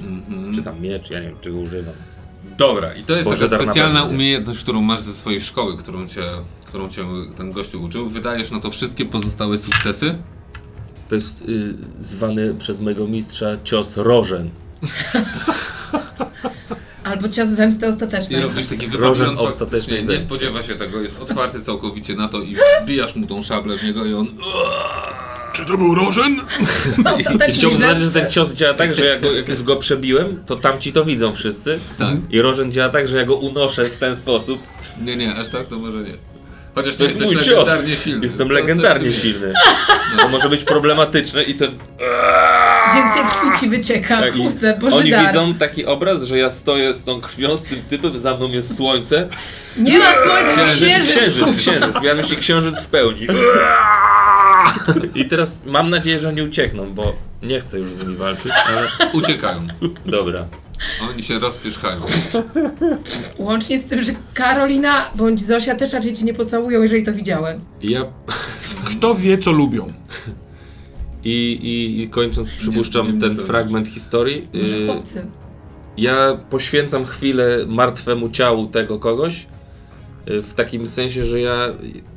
[0.07, 0.53] Mhm.
[0.55, 1.93] Czy tam miecz, ja nie wiem czego używam.
[2.57, 6.23] Dobra, i to jest Boże, taka specjalna umiejętność, którą masz ze swojej szkoły, którą cię,
[6.65, 8.09] którą cię ten gościu uczył.
[8.09, 10.15] Wydajesz na to wszystkie pozostałe sukcesy.
[11.09, 14.49] To jest y, zwany przez mojego mistrza cios rożen.
[17.03, 18.41] Albo cios zemsty I ostatecznej.
[18.41, 20.27] robisz taki Rożen wypadek, ostatecznej nie zemsty.
[20.27, 24.05] spodziewa się tego, jest otwarty całkowicie na to i wbijasz mu tą szablę w niego
[24.05, 24.27] i on...
[25.57, 26.41] Czy to był Rożen?
[27.13, 30.43] Ostatecznej Chciałbym zaznaczyć, że ten cios działa tak, że jak, go, jak już go przebiłem,
[30.45, 31.79] to tamci to widzą wszyscy.
[31.99, 32.15] Tak.
[32.29, 34.61] I rożen działa tak, że ja go unoszę w ten sposób.
[35.01, 36.13] Nie, nie, aż tak to może nie.
[36.75, 37.47] Chociaż To jest jesteś mój cios.
[37.57, 38.23] legendarnie silny.
[38.25, 39.53] Jestem legendarnie silny.
[40.19, 41.65] To może być problematyczne i to...
[42.95, 45.27] Więcej krwi ci wycieka, Tak, kurde, Boży Oni dar.
[45.27, 48.77] widzą taki obraz, że ja stoję z tą krwią, z tym typem, za mną jest
[48.77, 49.27] słońce.
[49.77, 51.35] Nie ma słońca, Księżyc, księżyc!
[51.45, 52.01] księżyc, księżyc.
[52.01, 53.27] Miałem się księżyc w pełni.
[55.15, 58.87] I teraz mam nadzieję, że nie uciekną, bo nie chcę już z nimi walczyć, ale
[59.13, 59.67] Uciekają.
[60.05, 60.47] dobra.
[61.09, 62.01] Oni się rozpierzchają.
[63.37, 67.61] Łącznie z tym, że Karolina bądź Zosia też raczej cię nie pocałują, jeżeli to widziałem.
[67.81, 68.05] Ja
[68.85, 69.93] Kto wie, co lubią?
[71.23, 75.25] i, i, i kończąc przypuszczam nie ten fragment historii, Może y, chłopcy.
[75.97, 79.45] ja poświęcam chwilę martwemu ciału tego kogoś,
[80.29, 81.67] y, w takim sensie, że ja,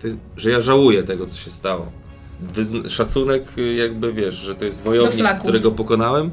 [0.01, 1.93] to jest- że ja żałuję tego, co się stało.
[2.89, 6.31] Szacunek, y, jakby wiesz, że to jest wojownik, którego pokonałem.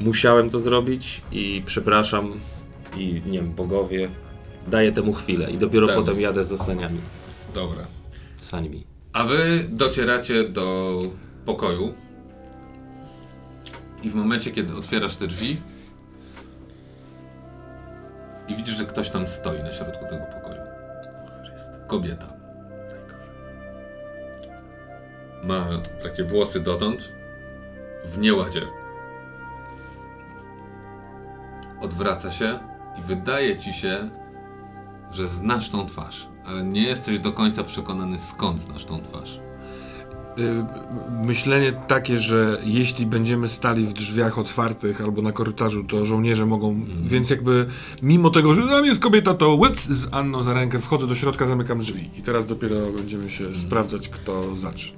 [0.00, 2.32] Musiałem to zrobić i przepraszam
[2.96, 4.08] i nie wiem, bogowie.
[4.68, 6.06] Daję temu chwilę i dopiero Deus.
[6.06, 6.98] potem jadę za saniami.
[7.54, 7.86] Dobra.
[8.38, 8.84] Saniami.
[9.12, 11.02] A wy docieracie do
[11.44, 11.94] pokoju
[14.02, 15.56] i w momencie, kiedy otwierasz te drzwi
[18.48, 20.60] i widzisz, że ktoś tam stoi na środku tego pokoju.
[21.86, 22.35] Kobieta.
[25.44, 25.66] Ma
[26.02, 27.12] takie włosy dotąd
[28.04, 28.62] w nieładzie.
[31.80, 32.58] Odwraca się
[32.98, 34.10] i wydaje ci się,
[35.10, 39.40] że znasz tą twarz, ale nie jesteś do końca przekonany skąd znasz tą twarz.
[40.38, 40.64] Y,
[41.26, 46.80] Myślenie takie, że jeśli będziemy stali w drzwiach otwartych albo na korytarzu, to żołnierze mogą,
[47.02, 47.66] więc jakby
[48.02, 51.46] mimo tego, że tam jest kobieta, to łyc z Anną za rękę, wchodzę do środka,
[51.46, 54.92] zamykam drzwi i teraz dopiero będziemy się sprawdzać, kto zacznie.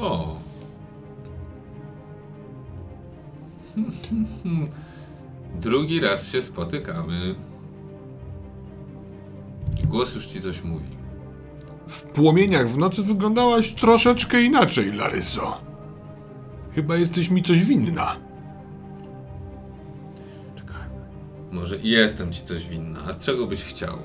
[0.00, 0.36] O.
[5.60, 7.34] Drugi raz się spotykamy.
[9.84, 10.96] Głos już ci coś mówi.
[11.88, 15.60] W płomieniach w nocy wyglądałaś troszeczkę inaczej, Laryso.
[16.74, 18.16] Chyba jesteś mi coś winna.
[21.52, 23.98] Może i jestem ci coś winna, a czego byś chciał?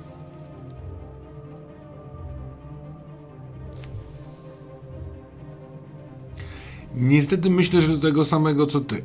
[6.95, 9.01] Niestety myślę, że tego samego co ty.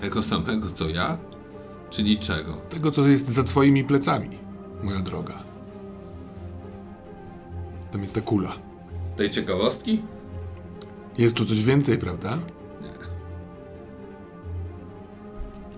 [0.00, 1.18] Tego samego co ja?
[1.90, 2.52] Czyli czego?
[2.54, 4.38] Tego, co jest za twoimi plecami,
[4.82, 5.42] moja droga.
[7.92, 8.56] Tam jest ta kula.
[9.16, 10.02] Tej ciekawostki?
[11.18, 12.38] Jest tu coś więcej, prawda?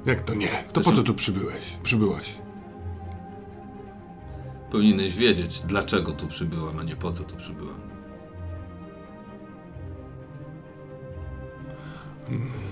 [0.07, 0.65] Jak to nie?
[0.73, 1.77] To To po co tu przybyłeś?
[1.83, 2.35] Przybyłaś?
[4.71, 7.78] Powinieneś wiedzieć, dlaczego tu przybyłam, a nie po co tu przybyłam.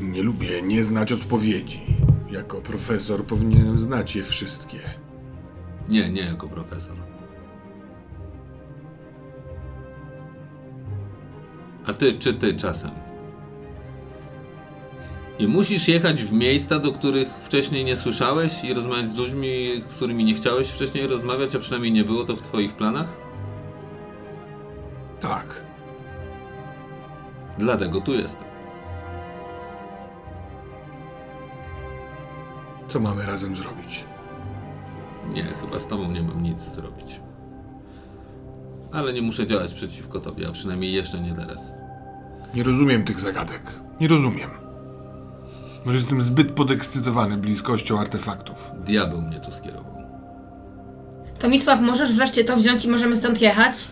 [0.00, 1.80] Nie lubię nie znać odpowiedzi.
[2.30, 4.78] Jako profesor powinienem znać je wszystkie.
[5.88, 6.96] Nie, nie jako profesor.
[11.86, 12.90] A ty, czy ty czasem?
[15.38, 19.94] I musisz jechać w miejsca, do których wcześniej nie słyszałeś i rozmawiać z ludźmi, z
[19.96, 23.16] którymi nie chciałeś wcześniej rozmawiać, a przynajmniej nie było to w twoich planach?
[25.20, 25.64] Tak.
[27.58, 28.55] Dlatego tu jestem.
[32.88, 34.04] Co mamy razem zrobić?
[35.34, 37.20] Nie, chyba z tobą nie mam nic zrobić.
[38.92, 41.74] Ale nie muszę działać przeciwko tobie, a przynajmniej jeszcze nie teraz.
[42.54, 43.62] Nie rozumiem tych zagadek.
[44.00, 44.50] Nie rozumiem.
[45.86, 48.70] Może jestem zbyt podekscytowany bliskością artefaktów.
[48.84, 49.96] Diabeł mnie tu skierował.
[51.38, 53.88] Tomisław, możesz wreszcie to wziąć i możemy stąd jechać?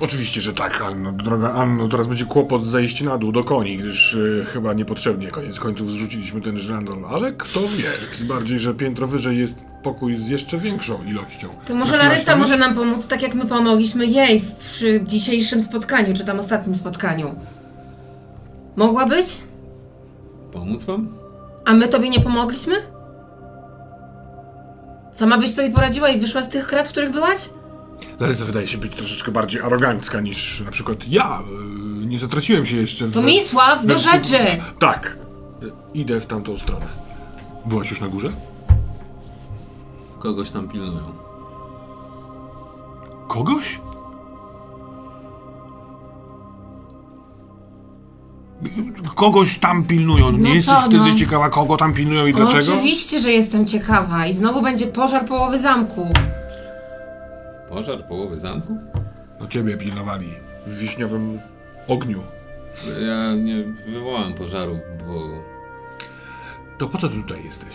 [0.00, 1.12] Oczywiście, że tak, Anno.
[1.12, 5.58] Droga Anno, teraz będzie kłopot zejść na dół do koni, gdyż e, chyba niepotrzebnie koniec
[5.60, 6.98] końców zrzuciliśmy ten żrandol.
[7.10, 11.48] Ale kto wie, tym bardziej, że piętro wyżej jest pokój z jeszcze większą ilością.
[11.66, 15.00] To może Trafiłaś Larysa tam może nam pomóc, tak jak my pomogliśmy jej w- przy
[15.06, 17.34] dzisiejszym spotkaniu, czy tam ostatnim spotkaniu.
[18.76, 19.38] Mogłabyś?
[20.52, 21.08] Pomóc wam?
[21.64, 22.74] A my tobie nie pomogliśmy?
[25.12, 27.50] Sama byś sobie poradziła i wyszła z tych krat, w których byłaś?
[28.20, 31.42] Larysa wydaje się być troszeczkę bardziej arogancka niż na przykład ja.
[32.02, 33.14] E, Nie zatraciłem się jeszcze w...
[33.14, 34.38] Tomisław, do rzeczy!
[34.78, 35.18] Tak.
[35.62, 36.86] E, Idę w tamtą stronę.
[37.66, 38.32] Byłaś już na górze?
[40.18, 41.00] Kogoś tam pilnują.
[43.28, 43.80] Kogoś?
[49.14, 50.32] Kogoś tam pilnują.
[50.32, 51.14] Nie No jesteś co, wtedy no?
[51.14, 52.74] ciekawa, kogo tam pilnują i dlaczego?
[52.74, 56.08] Oczywiście, że jestem ciekawa i znowu będzie pożar połowy zamku.
[57.70, 58.76] Pożar połowy zamku?
[59.40, 60.26] No ciebie pilnowali
[60.66, 61.38] w wiśniowym
[61.88, 62.20] ogniu.
[63.06, 65.28] Ja nie wywołałem pożaru, bo
[66.78, 67.74] To po co ty tutaj jesteś?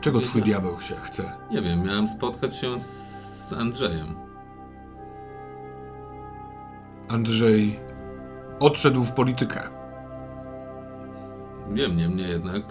[0.00, 1.32] Czego twój diabeł się chce?
[1.50, 4.14] nie wiem, miałem spotkać się z Andrzejem.
[7.08, 7.80] Andrzej
[8.60, 9.60] odszedł w politykę.
[11.72, 12.62] Wiem, niemniej jednak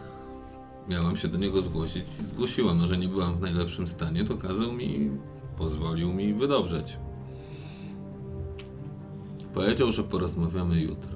[0.88, 4.38] miałam się do niego zgłosić i zgłosiłam, a że nie byłam w najlepszym stanie, to
[4.38, 5.12] kazał mi,
[5.60, 6.98] pozwolił mi wydobrzeć.
[9.54, 11.12] Powiedział, że porozmawiamy jutro.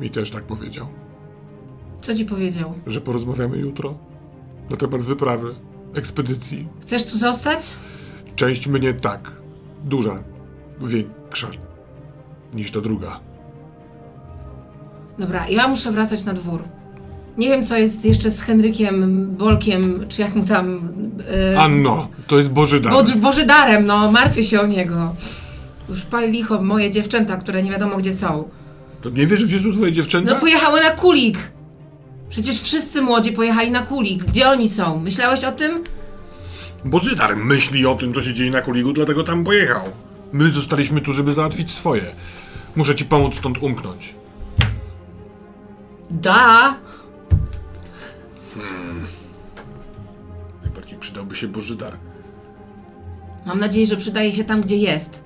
[0.00, 0.86] Mi też tak powiedział,
[2.00, 2.74] Co ci powiedział?
[2.86, 3.94] że porozmawiamy jutro
[4.70, 5.54] na temat wyprawy,
[5.94, 6.68] ekspedycji.
[6.80, 7.72] Chcesz tu zostać?
[8.36, 9.32] Część mnie tak,
[9.84, 10.22] duża,
[10.80, 11.48] większa
[12.54, 13.20] niż ta druga.
[15.18, 16.62] Dobra, ja muszę wracać na dwór.
[17.38, 20.88] Nie wiem, co jest jeszcze z Henrykiem Bolkiem, czy jak mu tam...
[21.50, 22.92] Yy, Anno, to jest Boży dar.
[22.92, 25.14] Bod- Bożydarem, no, martwię się o niego.
[25.88, 28.48] Już pal licho moje dziewczęta, które nie wiadomo gdzie są.
[29.02, 30.34] To nie wiesz, gdzie są twoje dziewczęta?
[30.34, 31.38] No pojechały na kulik!
[32.28, 34.24] Przecież wszyscy młodzi pojechali na kulik.
[34.24, 34.98] Gdzie oni są?
[35.00, 35.84] Myślałeś o tym?
[36.84, 39.82] Bożydar myśli o tym, co się dzieje na Kuligu, dlatego tam pojechał.
[40.32, 42.02] My zostaliśmy tu, żeby załatwić swoje.
[42.76, 44.14] Muszę ci pomóc stąd umknąć.
[46.10, 46.74] Da!
[50.62, 51.96] Najbardziej przydałby się Bożydar.
[53.46, 55.24] Mam nadzieję, że przydaje się tam, gdzie jest.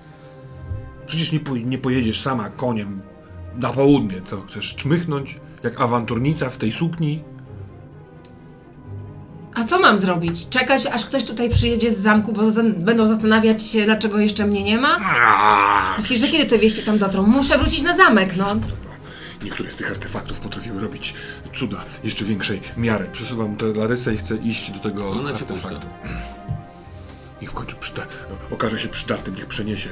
[1.07, 3.01] Przecież nie, nie pojedziesz sama koniem
[3.57, 4.23] na południe.
[4.25, 7.23] Co, chcesz czmychnąć jak awanturnica w tej sukni?
[9.55, 10.49] A co mam zrobić?
[10.49, 14.63] Czekać, aż ktoś tutaj przyjedzie z zamku, bo za- będą zastanawiać się, dlaczego jeszcze mnie
[14.63, 14.99] nie ma?
[15.99, 17.23] Myślisz, że kiedy te wieści tam dotrą?
[17.23, 18.57] Muszę wrócić na zamek, no.
[19.45, 21.15] Niektóre z tych artefaktów potrafiły robić
[21.55, 23.09] cuda jeszcze większej miary.
[23.13, 25.87] Przesuwam tę Larysę i chcę iść do tego Ona cię artefaktu.
[27.43, 28.07] Niech w końcu przyda-
[28.51, 29.91] okaże się przydatnym, niech przeniesie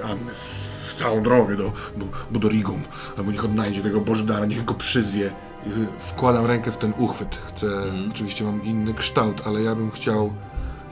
[0.00, 0.46] y, Annę z,
[0.88, 2.82] w całą drogę do Bu- Budorigum,
[3.18, 5.26] albo niech odnajdzie tego Bożydara, niech go przyzwie.
[5.26, 7.38] Y, wkładam rękę w ten uchwyt.
[7.48, 7.66] Chcę,
[8.10, 10.34] oczywiście mam inny kształt, ale ja bym chciał,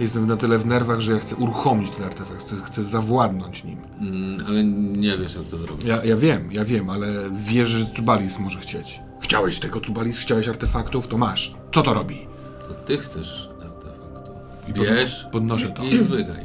[0.01, 3.79] jestem na tyle w nerwach, że ja chcę uruchomić ten artefakt, chcę, chcę zawładnąć nim.
[4.01, 5.87] Mm, ale nie wiesz, jak to zrobić.
[5.87, 9.01] Ja, ja wiem, ja wiem, ale wiesz, że Cubalis może chcieć.
[9.21, 11.55] Chciałeś tego Cubalis, chciałeś artefaktów, to masz.
[11.75, 12.27] Co to robi?
[12.69, 14.33] To ty chcesz artefaktu.
[14.69, 15.83] I pod- Bierz podnoszę to.
[15.85, 16.45] i zmykaj.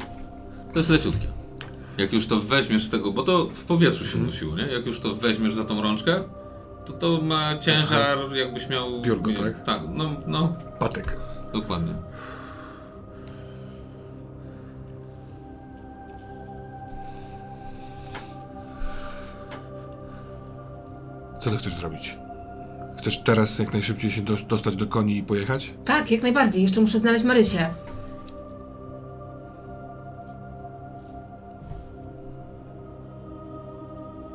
[0.73, 1.27] To jest leciutkie.
[1.97, 4.63] Jak już to weźmiesz z tego, bo to w powietrzu się nosiło, nie?
[4.63, 6.23] Jak już to weźmiesz za tą rączkę,
[6.85, 9.01] to to ma ciężar, jakbyś miał...
[9.01, 9.63] Piórko, nie, tak?
[9.63, 11.17] Tak, no, no, Patek.
[11.53, 11.93] dokładnie.
[21.43, 22.17] Co ty chcesz zrobić?
[22.97, 25.73] Chcesz teraz jak najszybciej się dos- dostać do koni i pojechać?
[25.85, 26.61] Tak, jak najbardziej.
[26.63, 27.69] Jeszcze muszę znaleźć Marysię.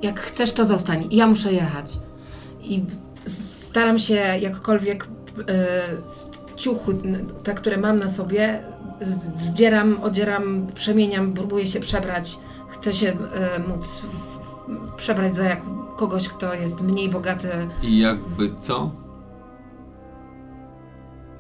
[0.03, 1.09] Jak chcesz, to zostań.
[1.11, 1.99] Ja muszę jechać.
[2.61, 2.85] I
[3.27, 8.63] staram się jakkolwiek e, z ciuchu, n- te, które mam na sobie,
[9.37, 12.39] zdzieram, odzieram, przemieniam, próbuję się przebrać.
[12.69, 15.61] Chcę się e, móc w, w, przebrać za jak,
[15.99, 17.49] kogoś, kto jest mniej bogaty.
[17.83, 18.91] I jakby co?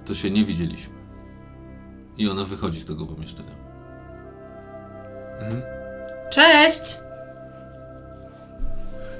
[0.04, 0.94] To się nie widzieliśmy.
[2.18, 3.52] I ona wychodzi z tego pomieszczenia.
[6.30, 6.98] Cześć!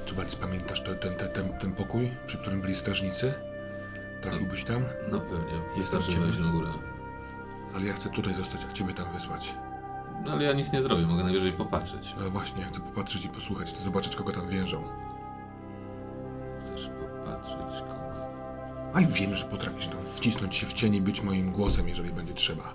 [0.05, 3.33] Cubalis, pamiętasz to, ten, ten, ten, ten pokój, przy którym byli strażnicy?
[4.21, 4.83] Trafiłbyś tam?
[5.11, 6.67] No pewnie, Jest wystarczy tam wejść na ciemność.
[6.67, 6.83] górę.
[7.75, 9.55] Ale ja chcę tutaj zostać, a ciebie tam wysłać.
[10.25, 12.15] No ale ja nic nie zrobię, mogę najwyżej popatrzeć.
[12.19, 14.83] No właśnie, ja chcę popatrzeć i posłuchać, chcę zobaczyć, kogo tam więżą.
[17.39, 17.99] Kogo?
[18.93, 22.11] A i wiem, że potrafisz tam wcisnąć się w cień i być moim głosem, jeżeli
[22.13, 22.73] będzie trzeba.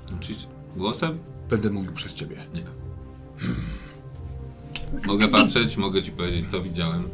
[0.76, 1.18] Głosem?
[1.50, 2.36] Będę mówił przez ciebie.
[2.54, 2.64] Nie.
[5.06, 7.08] Mogę patrzeć, mogę ci powiedzieć, co widziałem.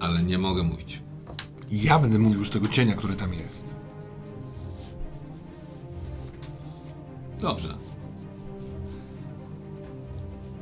[0.00, 1.02] Ale nie mogę mówić.
[1.70, 3.74] Ja będę mówił z tego cienia, który tam jest.
[7.40, 7.68] Dobrze.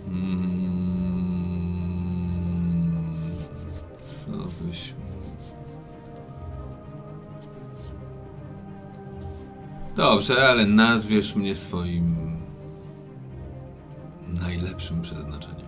[0.08, 0.91] Mm,
[9.96, 12.36] Dobrze, ale nazwiesz mnie swoim
[14.40, 15.62] najlepszym przeznaczeniem.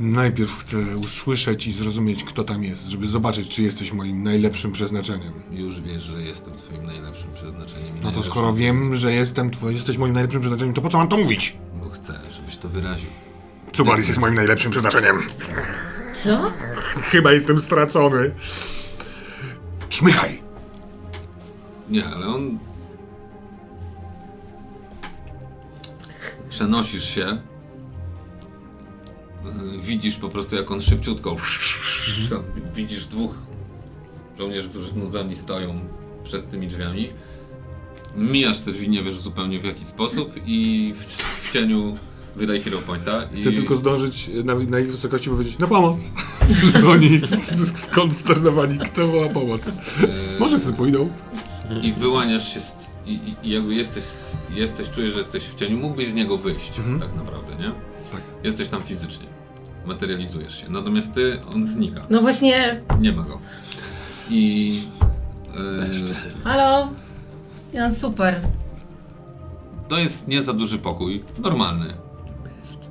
[0.00, 5.32] Najpierw chcę usłyszeć i zrozumieć, kto tam jest, żeby zobaczyć, czy jesteś moim najlepszym przeznaczeniem.
[5.50, 7.88] Już wiesz, że jestem twoim najlepszym przeznaczeniem.
[7.88, 10.88] i No to najlepszym skoro wiem, że jestem twój, jesteś moim najlepszym przeznaczeniem, to po
[10.88, 11.56] co mam to mówić?
[11.94, 13.10] Chcę, żebyś to wyraził.
[13.72, 15.22] Cubalis jest moim najlepszym przeznaczeniem.
[16.12, 16.52] Co?
[17.10, 18.34] Chyba jestem stracony.
[19.88, 20.42] Czmychaj!
[21.88, 22.58] Nie, ale on.
[26.48, 27.38] Przenosisz się.
[29.44, 31.36] Yy, Widzisz po prostu, jak on szybciutko.
[32.30, 32.42] Tam
[32.74, 33.34] Widzisz dwóch
[34.38, 35.80] żołnierzy, którzy znudzeni stoją
[36.24, 37.10] przed tymi drzwiami.
[38.16, 41.96] Mijasz te drzwi, nie wiesz zupełnie w jaki sposób, i w, w cieniu
[42.36, 43.22] wydaj Hero Pointa.
[43.34, 43.40] I...
[43.40, 45.98] Chcę tylko zdążyć na, na ich wysokości powiedzieć na pomoc.
[46.92, 47.20] Oni
[47.74, 49.72] skonsternowani, kto woła pomoc.
[50.40, 51.10] Może sobie pójdą.
[51.82, 53.12] i wyłaniasz się z, i,
[53.42, 54.04] i- jakby jesteś,
[54.54, 57.72] jesteś, czujesz, że jesteś w cieniu, mógłbyś z niego wyjść, tak naprawdę, nie?
[58.12, 58.20] Tak.
[58.44, 59.26] Jesteś tam fizycznie,
[59.86, 63.38] materializujesz się, natomiast ty, on znika, No właśnie, nie ma go.
[64.30, 64.74] I...
[65.54, 66.14] Yy,
[66.44, 66.88] halo?
[67.72, 68.40] Ja super.
[69.88, 71.94] To jest nie za duży pokój, normalny.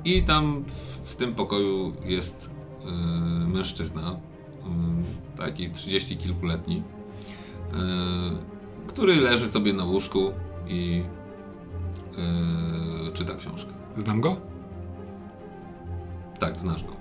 [0.04, 2.50] I tam w, w tym pokoju jest
[2.84, 2.90] yy,
[3.48, 4.20] mężczyzna,
[4.64, 7.78] yy, taki trzydzieści kilkuletni, yy,
[8.86, 10.32] który leży sobie na łóżku
[10.68, 11.02] i
[13.06, 13.72] yy, czyta książkę.
[13.96, 14.36] Znam go?
[16.38, 16.92] Tak, znasz go.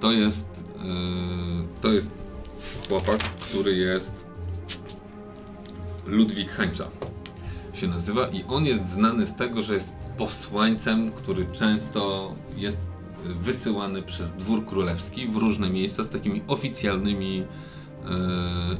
[0.00, 0.68] To jest.
[0.84, 2.26] Yy, to jest
[2.88, 4.26] chłopak, który jest.
[6.06, 6.88] Ludwik Hańcza
[7.72, 12.90] się nazywa i on jest znany z tego, że jest posłańcem, który często jest
[13.24, 17.46] wysyłany przez dwór królewski w różne miejsca z takimi oficjalnymi yy,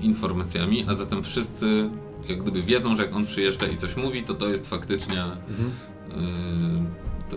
[0.00, 1.90] informacjami, a zatem wszyscy
[2.28, 6.14] jak gdyby wiedzą, że jak on przyjeżdża i coś mówi, to to jest faktycznie yy,
[7.30, 7.36] to,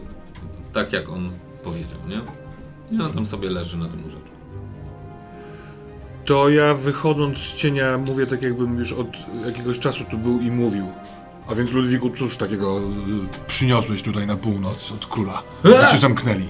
[0.73, 1.29] tak jak on
[1.63, 2.21] powiedział, nie?
[2.97, 4.35] I on tam sobie leży na tym łóżeczku.
[6.25, 9.07] To ja wychodząc z cienia mówię tak jakbym już od
[9.45, 10.87] jakiegoś czasu tu był i mówił.
[11.47, 15.43] A więc Ludwiku, cóż takiego y, przyniosłeś tutaj na północ od króla?
[15.63, 16.47] Jak cię zamknęli?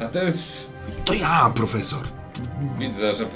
[0.00, 0.72] A to jest...
[1.04, 2.04] To ja, profesor.
[2.78, 3.26] Widzę, że...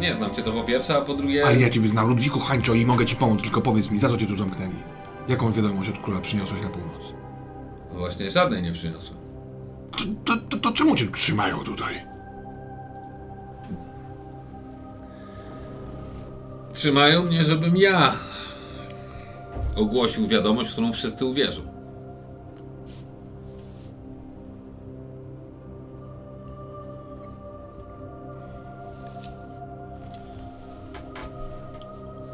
[0.00, 1.46] Nie znam cię to po pierwsze, a po drugie...
[1.46, 4.16] Ale ja ciebie znam, Ludwiku Hańczo, i mogę ci pomóc, tylko powiedz mi, za co
[4.16, 4.74] cię tu zamknęli?
[5.28, 7.12] Jaką wiadomość od króla przyniosłeś na północ?
[7.92, 9.18] Właśnie żadnej nie przyniosłem.
[9.90, 12.06] To, to, to, to czemu cię trzymają tutaj?
[16.72, 18.12] Trzymają mnie, żebym ja
[19.76, 21.62] ogłosił wiadomość, w którą wszyscy uwierzą.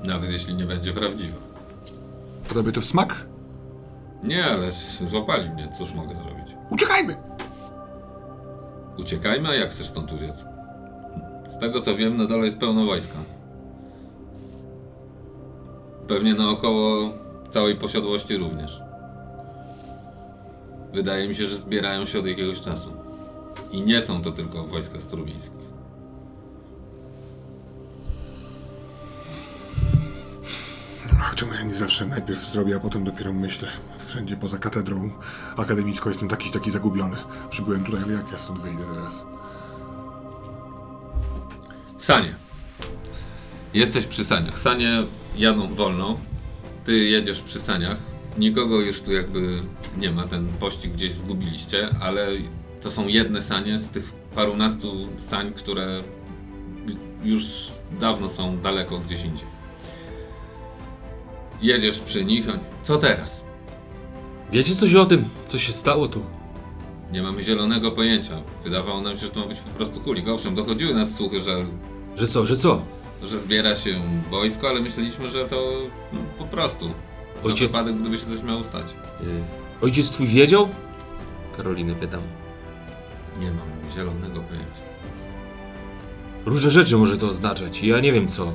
[0.07, 1.37] Nawet jeśli nie będzie prawdziwa.
[2.55, 3.27] Tobie to w smak?
[4.25, 4.73] Nie, ale
[5.05, 5.69] złapali mnie.
[5.79, 6.47] Cóż mogę zrobić?
[6.71, 7.17] Uciekajmy!
[8.99, 10.45] Uciekajmy, a jak chcesz stąd uciec?
[11.49, 13.19] Z tego co wiem, na dole jest pełno wojska.
[16.09, 17.12] Pewnie naokoło
[17.49, 18.81] całej posiadłości również.
[20.95, 22.93] Wydaje mi się, że zbierają się od jakiegoś czasu.
[23.73, 25.64] I nie są to tylko wojska strumiejskich.
[31.21, 33.69] Ach, czemu ja nie zawsze najpierw zrobię, a potem dopiero myślę?
[34.07, 35.11] Wszędzie poza katedrą
[35.57, 37.17] akademicką jestem taki taki zagubiony.
[37.51, 39.25] Przybyłem tutaj, jak ja stąd wyjdę teraz?
[41.99, 42.35] Sanie.
[43.75, 44.59] Jesteś przy saniach.
[44.59, 45.05] Sanie
[45.37, 46.18] jadą wolno.
[46.85, 47.99] Ty jedziesz przy saniach.
[48.38, 49.61] Nikogo już tu jakby
[49.97, 50.25] nie ma.
[50.29, 52.27] Ten pościg gdzieś zgubiliście, ale
[52.81, 56.03] to są jedne sanie z tych parunastu sań, które
[57.25, 57.44] już
[58.01, 59.47] dawno są daleko gdzieś indziej.
[61.62, 62.49] Jedziesz przy nich.
[62.49, 63.44] oni, Co teraz?
[64.53, 66.23] Wiecie coś o tym, co się stało tu?
[67.12, 68.42] Nie mamy zielonego pojęcia.
[68.64, 70.29] Wydawało nam się, że to ma być po prostu kulik.
[70.29, 71.64] Owszem, dochodziły nas słuchy, że,
[72.16, 72.83] Że co, że co?
[73.25, 75.73] Że zbiera się wojsko, ale myśleliśmy, że to
[76.13, 76.89] no, po prostu.
[76.89, 76.95] Na
[77.51, 78.87] Ojciec- wypadek, gdyby się coś miało stać.
[79.21, 80.69] Y, ojciec twój wiedział?
[81.57, 82.21] Karoliny pytam.
[83.41, 84.83] Nie mam zielonego pojęcia.
[86.47, 87.83] Różne rzeczy może to oznaczać.
[87.83, 88.53] Ja nie wiem co.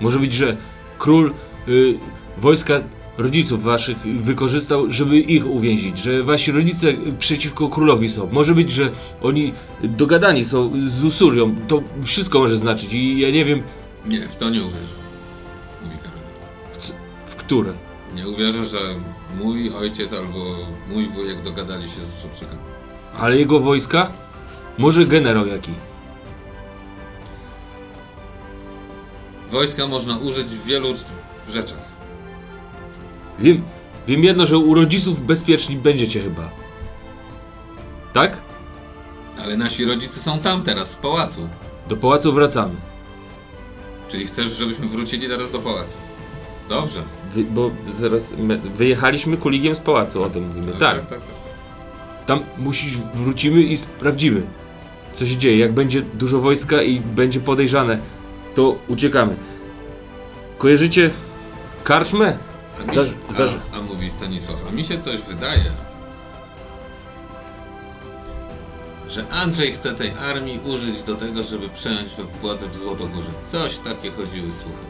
[0.00, 0.56] Może być, że
[0.98, 1.32] król
[1.68, 1.98] y,
[2.38, 2.74] wojska
[3.18, 8.28] rodziców waszych wykorzystał, żeby ich uwięzić, że wasi rodzice przeciwko królowi są.
[8.32, 8.90] Może być, że
[9.22, 11.54] oni dogadani są z Usurią.
[11.68, 13.62] To wszystko może znaczyć i ja nie wiem
[14.10, 14.94] Nie, w to nie uwierzę.
[15.84, 16.70] Mówi Karolina.
[16.72, 16.92] w, c-
[17.26, 17.72] w które.
[18.14, 18.78] Nie uwierzę, że
[19.38, 20.56] mój ojciec albo
[20.90, 22.58] mój wujek dogadali się z Usurczykiem.
[23.18, 24.10] Ale jego wojska?
[24.78, 25.70] Może generał jaki?
[29.50, 30.88] Wojska można użyć w wielu
[31.50, 31.93] rzeczach.
[33.38, 33.62] Wiem,
[34.06, 36.50] wiem jedno, że u rodziców bezpieczni będziecie chyba.
[38.12, 38.38] Tak?
[39.42, 41.48] Ale nasi rodzice są tam teraz, w pałacu.
[41.88, 42.74] Do pałacu wracamy.
[44.08, 45.96] Czyli chcesz, żebyśmy wrócili teraz do pałacu.
[46.68, 47.02] Dobrze.
[47.30, 50.72] Wy, bo zaraz my wyjechaliśmy kuligiem z pałacu, o tym mówimy.
[50.72, 51.18] Tak, tak, tak.
[51.18, 51.28] tak.
[52.26, 54.42] tam musisz wrócimy i sprawdzimy,
[55.14, 55.58] co się dzieje.
[55.58, 57.98] Jak będzie dużo wojska i będzie podejrzane,
[58.54, 59.36] to uciekamy.
[60.58, 61.10] Kojarzycie
[61.84, 62.38] karczmę?
[62.78, 62.94] A, mi,
[63.36, 65.64] Za- a, a mówi Stanisław, a mi się coś wydaje,
[69.08, 72.08] że Andrzej chce tej armii użyć do tego, żeby przejąć
[72.40, 73.30] władzę w Złotogórze.
[73.44, 74.84] Coś takie chodziły słuchy.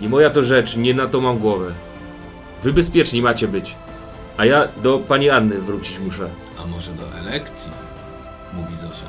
[0.00, 1.72] Nie moja to rzecz, nie na to mam głowę.
[2.62, 3.76] Wy bezpieczni macie być.
[4.36, 6.30] A ja do pani Anny wrócić muszę.
[6.62, 7.70] A może do elekcji?
[8.52, 9.06] Mówi Zosia.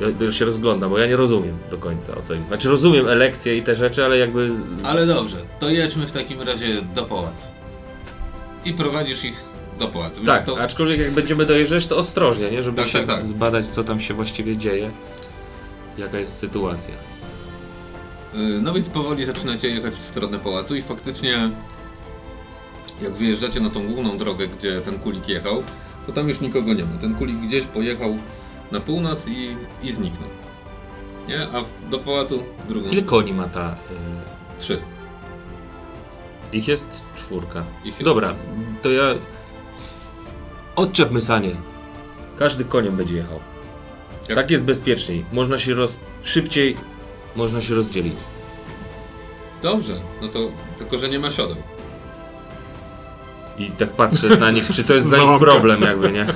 [0.00, 2.44] Ja już się rozglądam, bo ja nie rozumiem do końca o co im.
[2.46, 4.50] Znaczy rozumiem elekcje i te rzeczy, ale jakby.
[4.84, 7.46] Ale dobrze, to jedźmy w takim razie do pałacu.
[8.64, 9.44] I prowadzisz ich
[9.78, 10.16] do pałacu.
[10.16, 10.60] Więc Tak, to...
[10.60, 12.62] aczkolwiek jak będziemy dojeżdżać, to ostrożnie, nie?
[12.62, 13.22] Żeby Tak, się tak, tak.
[13.22, 14.90] zbadać, co tam się właściwie dzieje.
[15.98, 16.94] Jaka jest sytuacja.
[16.94, 21.50] Y, No więc powoli zaczynacie jechać w stronę pałacu i faktycznie
[23.02, 25.62] jak wyjeżdżacie na tą główną drogę, gdzie ten kulik jechał,
[26.06, 26.96] to tam już nikogo nie ma.
[27.00, 28.16] Ten kulik gdzieś pojechał
[28.72, 30.28] na północ i, i zniknął.
[31.28, 31.48] Nie?
[31.48, 33.10] A w, do pałacu drugą Ile stronę.
[33.10, 33.72] koni ma ta.
[33.72, 34.58] Y...
[34.58, 34.78] Trzy.
[36.52, 37.64] Ich jest czwórka.
[37.80, 38.34] Ich jest Dobra,
[38.82, 39.02] to ja.
[40.76, 41.50] Odczepmy sanie.
[42.38, 43.38] Każdy koniem będzie jechał.
[44.28, 45.24] Jak- Tak jest bezpieczniej.
[45.32, 46.00] Można się roz.
[46.22, 46.76] szybciej
[47.36, 48.14] można się rozdzielić.
[49.62, 50.38] Dobrze, no to
[50.78, 51.56] tylko, że nie ma siodeł.
[53.58, 55.46] I tak patrzę na nich, czy to jest dla nich Załamka.
[55.46, 56.26] problem, jakby, nie?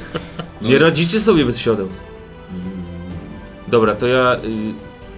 [0.62, 0.68] No.
[0.68, 1.88] Nie radzicie sobie bez siodeł.
[3.70, 4.36] Dobra, to ja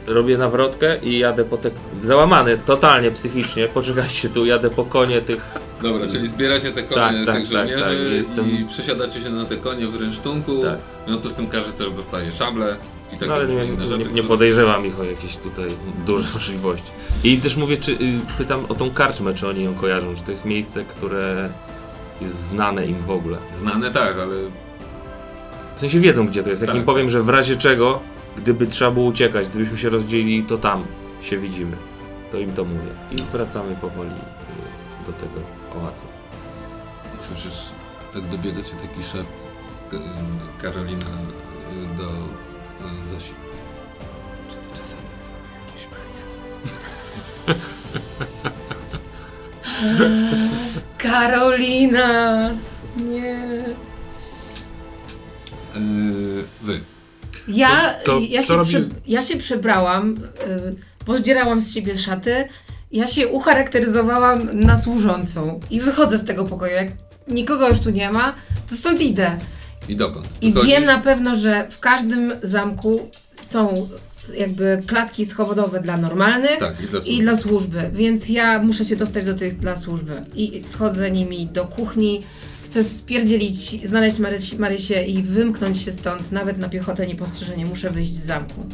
[0.07, 1.71] y, robię nawrotkę i jadę po te.
[2.01, 3.69] Załamany totalnie psychicznie.
[3.69, 5.55] Poczekajcie tu, jadę po konie tych.
[5.83, 9.31] Dobra, czyli zbieracie te konie Tak, tak, tych tak, żołnierzy tak, jestem- i przesiadacie się
[9.31, 10.63] na te konie w rynsztunku.
[10.63, 10.79] Tak.
[11.07, 12.77] W związku z tym każdy też dostaje szable
[13.13, 13.99] i takie No, ale nie, inne nie, rzeczy.
[13.99, 15.69] nie które- podejrzewam ich o jakieś tutaj
[16.07, 16.91] duże możliwości.
[17.25, 17.97] I też mówię, czy y,
[18.39, 21.51] pytam o tą karczmę, czy oni ją kojarzą, czy to jest miejsce, które
[22.21, 23.39] jest znane im w ogóle.
[23.55, 24.35] Znane tak, ale
[25.77, 26.63] W sensie wiedzą, gdzie to jest.
[26.63, 26.77] Jak Tak.
[26.77, 28.01] im powiem, że w razie czego,
[28.37, 30.85] gdyby trzeba było uciekać, gdybyśmy się rozdzielili, to tam
[31.21, 31.77] się widzimy.
[32.31, 32.91] To im to mówię.
[33.11, 35.41] I wracamy powoli y, do tego
[35.73, 36.05] pałacu.
[37.17, 37.73] I słyszysz,
[38.15, 39.49] tak dobiega cię taki szept
[39.93, 39.99] y,
[40.63, 42.09] Karolina y, do
[43.05, 43.35] Zosi.
[44.49, 45.31] Czy to czasami jest
[45.67, 46.13] jakiś wariat?
[50.99, 52.51] Karolina!
[52.97, 53.65] Nie.
[55.75, 56.81] Yy, wy.
[57.49, 60.15] Ja, To- to ja, się robi- ja się przebrałam,
[60.71, 62.49] y, pozdzierałam z siebie szaty,
[62.93, 66.73] ja się ucharakteryzowałam na służącą i wychodzę z tego pokoju.
[66.75, 66.89] Jak
[67.29, 68.35] nikogo już tu nie ma,
[68.71, 69.31] to stąd idę.
[69.89, 70.29] I dokąd?
[70.41, 70.75] I Wychodzisz?
[70.75, 73.09] wiem na pewno, że w każdym zamku
[73.43, 73.89] są
[74.39, 78.97] jakby klatki schodowe dla normalnych Tak, i dla i dla służby, więc ja muszę się
[78.97, 80.23] dostać do tych dla służby.
[80.35, 82.23] I schodzę nimi do kuchni,
[82.73, 84.19] chcę spierdzielić, znaleźć
[84.59, 88.67] Marysię i wymknąć się stąd, nawet na piechotę niepostrzeżenie, muszę wyjść z zamku.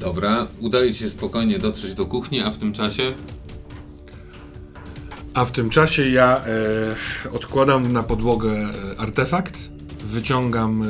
[0.00, 3.14] Dobra, udaje ci się spokojnie dotrzeć do kuchni, a w tym czasie
[5.34, 6.44] A w tym czasie ja
[7.26, 9.58] e, odkładam na podłogę e, artefakt,
[10.04, 10.86] wyciągam e,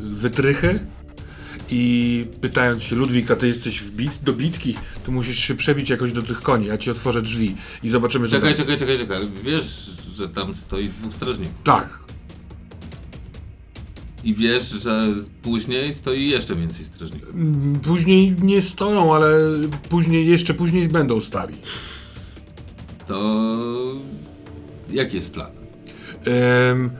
[0.00, 0.80] wytrychy
[1.70, 4.74] i pytając się, Ludwika, ty jesteś w bit, do bitki,
[5.06, 8.30] to musisz się przebić jakoś do tych koni, ja ci otworzę drzwi i zobaczymy, co
[8.30, 9.16] Czekaj, tam- czekaj, czekaj, czekaj.
[9.16, 11.54] ale Wiesz, że tam stoi dwóch strażników.
[11.64, 11.98] Tak,
[14.24, 15.12] I wiesz, że
[15.42, 17.28] później stoi jeszcze więcej strażników.
[17.82, 19.28] Później nie stoją, ale
[19.88, 21.54] później, jeszcze później będą stali.
[23.06, 23.44] To
[24.90, 25.50] Jaki jest plan?
[26.24, 26.90] Em,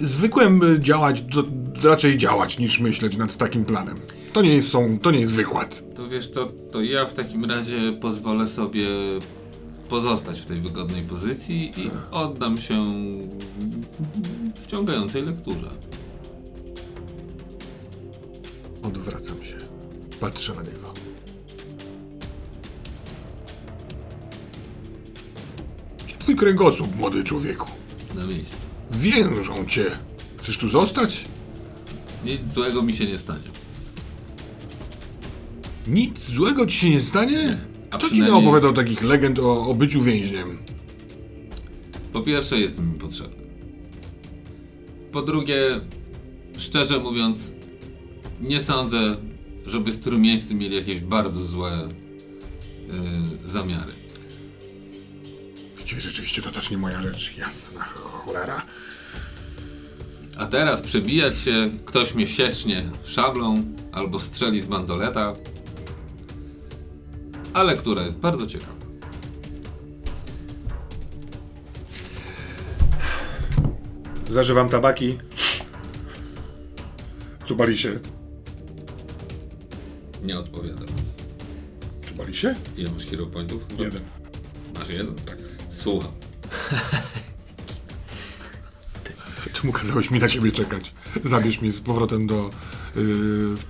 [0.00, 1.42] zwykłem działać, do,
[1.82, 3.96] raczej działać niż myśleć nad takim planem.
[4.32, 5.82] To nie jest, są, to nie jest wykład.
[5.94, 8.86] To wiesz, to, to ja w takim razie pozwolę sobie
[9.88, 12.86] pozostać w tej wygodnej pozycji i oddam się
[14.62, 15.70] wciągającej lekturze.
[18.82, 19.56] Odwracam się.
[20.20, 20.94] Patrzę na niego.
[26.06, 27.70] Gdzie twój kręgosłup, młody człowieku?
[28.14, 28.69] Na miejscu.
[28.90, 29.84] Więżą cię.
[30.36, 31.24] Chcesz tu zostać?
[32.24, 33.44] Nic złego mi się nie stanie.
[35.86, 37.58] Nic złego ci się nie stanie?
[37.90, 40.58] A Kto ci przynajmniej- opowiadał takich legend o, o byciu więźniem?
[42.12, 43.36] Po pierwsze, jestem mi potrzebny.
[45.12, 45.80] Po drugie,
[46.58, 47.52] szczerze mówiąc,
[48.40, 49.16] nie sądzę,
[49.66, 51.88] żeby strumieńscy mieli jakieś bardzo złe
[52.88, 53.92] yy, zamiary.
[55.90, 57.36] Właściwie rzeczywiście to też nie moja rzecz.
[57.36, 58.62] Jasna cholera.
[60.38, 65.34] A teraz przebijać się, ktoś mnie siecznie szablą albo strzeli z bandoleta.
[67.54, 68.72] Ale która jest bardzo ciekawa.
[74.30, 75.18] Zażywam tabaki.
[77.46, 78.00] Cubali się.
[80.22, 80.88] Nie odpowiadam.
[82.08, 82.54] Cubali się?
[82.76, 83.66] Ile masz hero pointów?
[83.78, 84.02] Jeden.
[84.78, 85.14] Masz jeden?
[85.14, 85.39] Tak.
[85.80, 86.12] Słucham.
[89.52, 90.94] Czemu kazałeś mi na ciebie czekać?
[91.24, 92.50] Zabierz mnie z powrotem do
[92.96, 93.02] yy,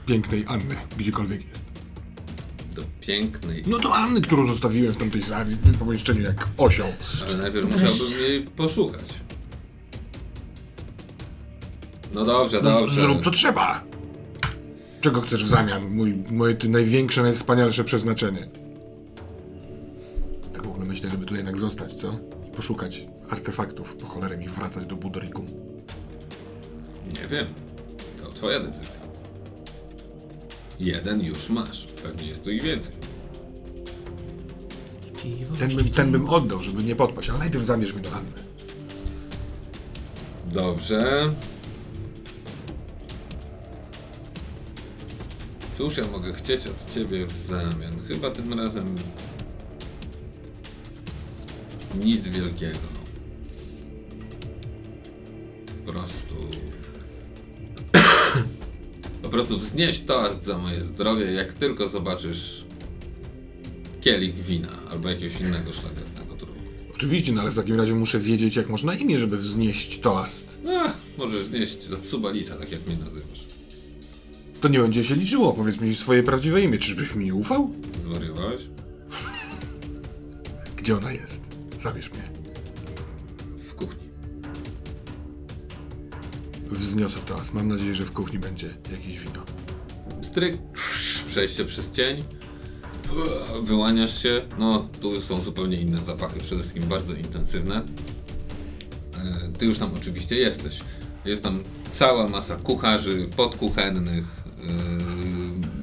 [0.06, 1.60] pięknej Anny, gdziekolwiek jest.
[2.74, 3.62] Do pięknej.
[3.66, 6.88] No do Anny, którą zostawiłem w tamtej sali, w pomieszczeniu jak osioł.
[7.28, 9.20] Ale najpierw musiałbym jej poszukać.
[12.14, 13.00] No dobrze, No, dobrze.
[13.00, 13.84] zrób co trzeba.
[15.00, 18.48] Czego chcesz w zamian, mój, moje ty największe, najwspanialsze przeznaczenie?
[20.90, 22.18] Myślę, żeby tu jednak zostać, co?
[22.48, 25.46] I poszukać artefaktów, po cholerę mi wracać do Budorikum.
[27.20, 27.46] Nie wiem.
[28.22, 29.00] To twoja decyzja.
[30.80, 31.86] Jeden już masz.
[31.86, 32.94] Pewnie jest tu i więcej.
[35.58, 38.32] Ten bym, ten bym oddał, żeby nie podpaść, ale najpierw zamierz mi do Anny.
[40.46, 41.30] Dobrze.
[45.72, 47.98] Cóż ja mogę chcieć od ciebie w zamian?
[48.08, 48.94] Chyba tym razem
[52.04, 52.78] nic wielkiego.
[55.86, 56.34] Po prostu.
[59.22, 62.64] Po prostu wznieś toast za moje zdrowie, jak tylko zobaczysz
[64.00, 66.60] kielich wina albo jakiegoś innego szlachetnego trunku.
[66.94, 70.58] Oczywiście, no ale w takim razie muszę wiedzieć, jak masz na imię, żeby wznieść toast.
[70.68, 73.44] A, możesz znieść za Subalisa, tak jak mnie nazywasz.
[74.60, 76.78] To nie będzie się liczyło, powiedz mi swoje prawdziwe imię.
[76.78, 77.70] Czyżbyś mi nie ufał?
[78.02, 78.62] Zwariowałeś?
[80.76, 81.49] Gdzie ona jest?
[81.80, 82.30] Zabierz mnie.
[83.68, 84.08] W kuchni.
[86.70, 87.54] Wzniosę toast.
[87.54, 89.42] Mam nadzieję, że w kuchni będzie jakieś wino.
[90.22, 90.56] Stryk,
[91.26, 92.24] przejście przez cień.
[93.62, 94.42] Wyłaniasz się.
[94.58, 97.82] No, tu są zupełnie inne zapachy, przede wszystkim bardzo intensywne.
[99.18, 100.80] E, Ty już tam oczywiście jesteś.
[101.24, 104.24] Jest tam cała masa kucharzy, podkuchennych,
[104.58, 105.79] yy,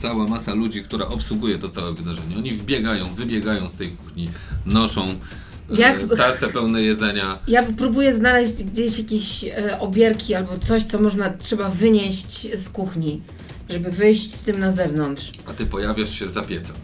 [0.00, 2.36] cała masa ludzi, która obsługuje to całe wydarzenie.
[2.36, 4.28] Oni wbiegają, wybiegają z tej kuchni,
[4.66, 7.38] noszą yy, Ja tace pełne jedzenia.
[7.48, 13.22] Ja próbuję znaleźć gdzieś jakieś e, obierki albo coś, co można, trzeba wynieść z kuchni,
[13.70, 15.32] żeby wyjść z tym na zewnątrz.
[15.46, 16.76] A ty pojawiasz się za piecem.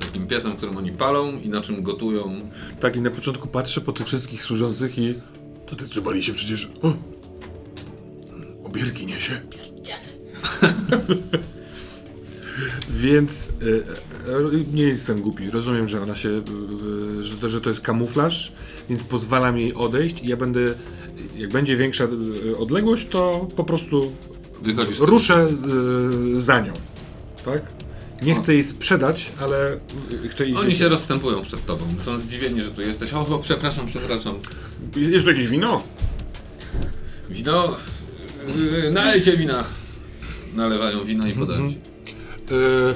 [0.00, 2.40] Takim piecem, którym oni palą i na czym gotują.
[2.80, 5.14] Tak, i na początku patrzę po tych wszystkich służących i...
[5.66, 6.68] To ty cubali się przecież...
[6.82, 6.92] O!
[8.64, 9.40] Obierki niesie.
[13.00, 15.50] Więc e, e, nie jestem głupi.
[15.50, 18.52] Rozumiem, że ona się, e, że to, że to jest kamuflaż,
[18.88, 20.60] więc pozwalam jej odejść i ja będę,
[21.36, 22.08] jak będzie większa
[22.58, 24.12] odległość, to po prostu
[24.62, 25.48] Wychodzisz ruszę
[26.36, 26.72] za nią.
[27.44, 27.62] Tak?
[28.22, 29.80] Nie chcę jej sprzedać, ale
[30.30, 30.56] chcę jej...
[30.56, 31.84] Oni się rozstępują przed tobą.
[31.98, 33.12] Są zdziwieni, że tu jesteś.
[33.12, 34.34] O, o przepraszam, przepraszam.
[34.96, 35.82] Jest tu jakieś wino?
[37.30, 37.76] Wino?
[38.92, 39.64] Nalejcie wina.
[40.54, 41.89] Nalewają wino i podają ci.
[42.50, 42.94] Yy,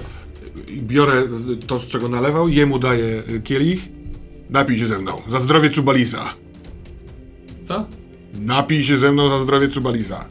[0.83, 1.23] biorę
[1.67, 3.89] to, z czego nalewał, jemu daję y, kielich.
[4.51, 6.35] Napij się ze mną, za zdrowie Cubalisa.
[7.65, 7.87] Co?
[8.41, 10.25] Napij się ze mną za zdrowie Cubalisa.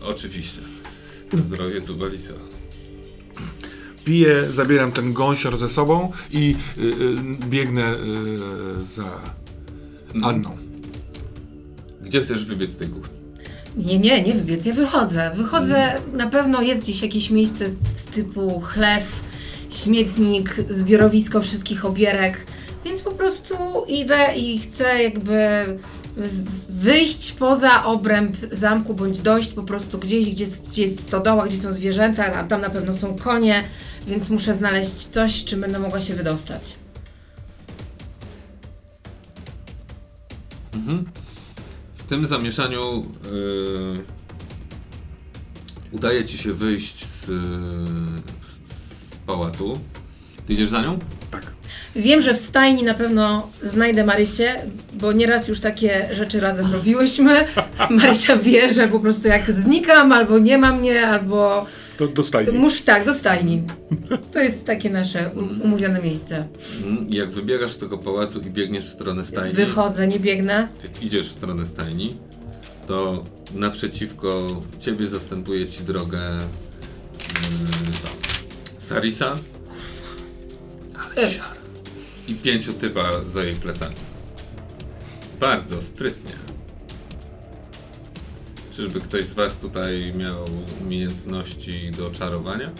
[0.00, 0.60] Oczywiście.
[1.32, 2.34] Zdrowie Cubalisa.
[4.04, 9.20] Piję, zabieram ten gąsior ze sobą i y, y, biegnę y, za
[10.22, 10.56] Anną.
[12.02, 13.19] Gdzie chcesz wybiec z tej kuchni?
[13.76, 15.30] Nie, nie, nie wybiec, ja wychodzę.
[15.34, 17.64] Wychodzę, na pewno jest gdzieś jakieś miejsce
[18.12, 19.22] typu chlew,
[19.70, 22.46] śmietnik, zbiorowisko wszystkich obierek.
[22.84, 23.54] Więc po prostu
[23.88, 25.66] idę i chcę jakby
[26.68, 31.72] wyjść poza obręb zamku, bądź dojść po prostu gdzieś, gdzie, gdzie jest stodoła, gdzie są
[31.72, 33.64] zwierzęta, a tam na pewno są konie,
[34.06, 36.76] więc muszę znaleźć coś, czym będę mogła się wydostać.
[40.72, 41.29] W
[42.10, 44.04] tym zamieszaniu yy,
[45.92, 49.80] udaje ci się wyjść z, z, z pałacu.
[50.46, 50.98] Ty idziesz za nią?
[51.96, 54.54] Wiem, że w stajni na pewno znajdę Marysię,
[54.92, 57.44] bo nieraz już takie rzeczy razem robiłyśmy.
[57.90, 61.66] Marysia wie, że po prostu jak znikam, albo nie ma mnie, albo
[62.00, 62.46] To dostaj.
[62.46, 63.62] to muszę tak, do stajni.
[64.32, 66.48] To jest takie nasze u- umówione miejsce.
[66.86, 67.08] Mhm.
[67.08, 70.68] I Jak wybiegasz z tego pałacu i biegniesz w stronę stajni, Wychodzę, nie biegnę.
[70.82, 72.16] jak idziesz w stronę stajni,
[72.86, 73.24] to
[73.54, 74.46] naprzeciwko
[74.78, 76.40] ciebie zastępuje ci drogę yy,
[78.78, 79.36] Sarisa
[81.16, 81.30] E,
[82.28, 83.94] i pięciu typa za jej plecami.
[85.40, 86.32] Bardzo sprytnie.
[88.80, 90.44] Czyżby ktoś z was tutaj miał
[90.82, 92.70] umiejętności do czarowania?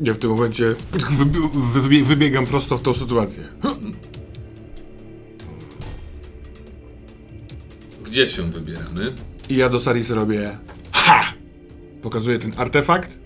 [0.00, 3.42] Ja w tym momencie wybi- wybi- wybiegam prosto w tą sytuację.
[8.04, 9.12] Gdzie się wybieramy?
[9.48, 10.58] I ja do Sarisy robię
[10.92, 11.34] ha!
[12.02, 13.18] Pokazuję ten artefakt.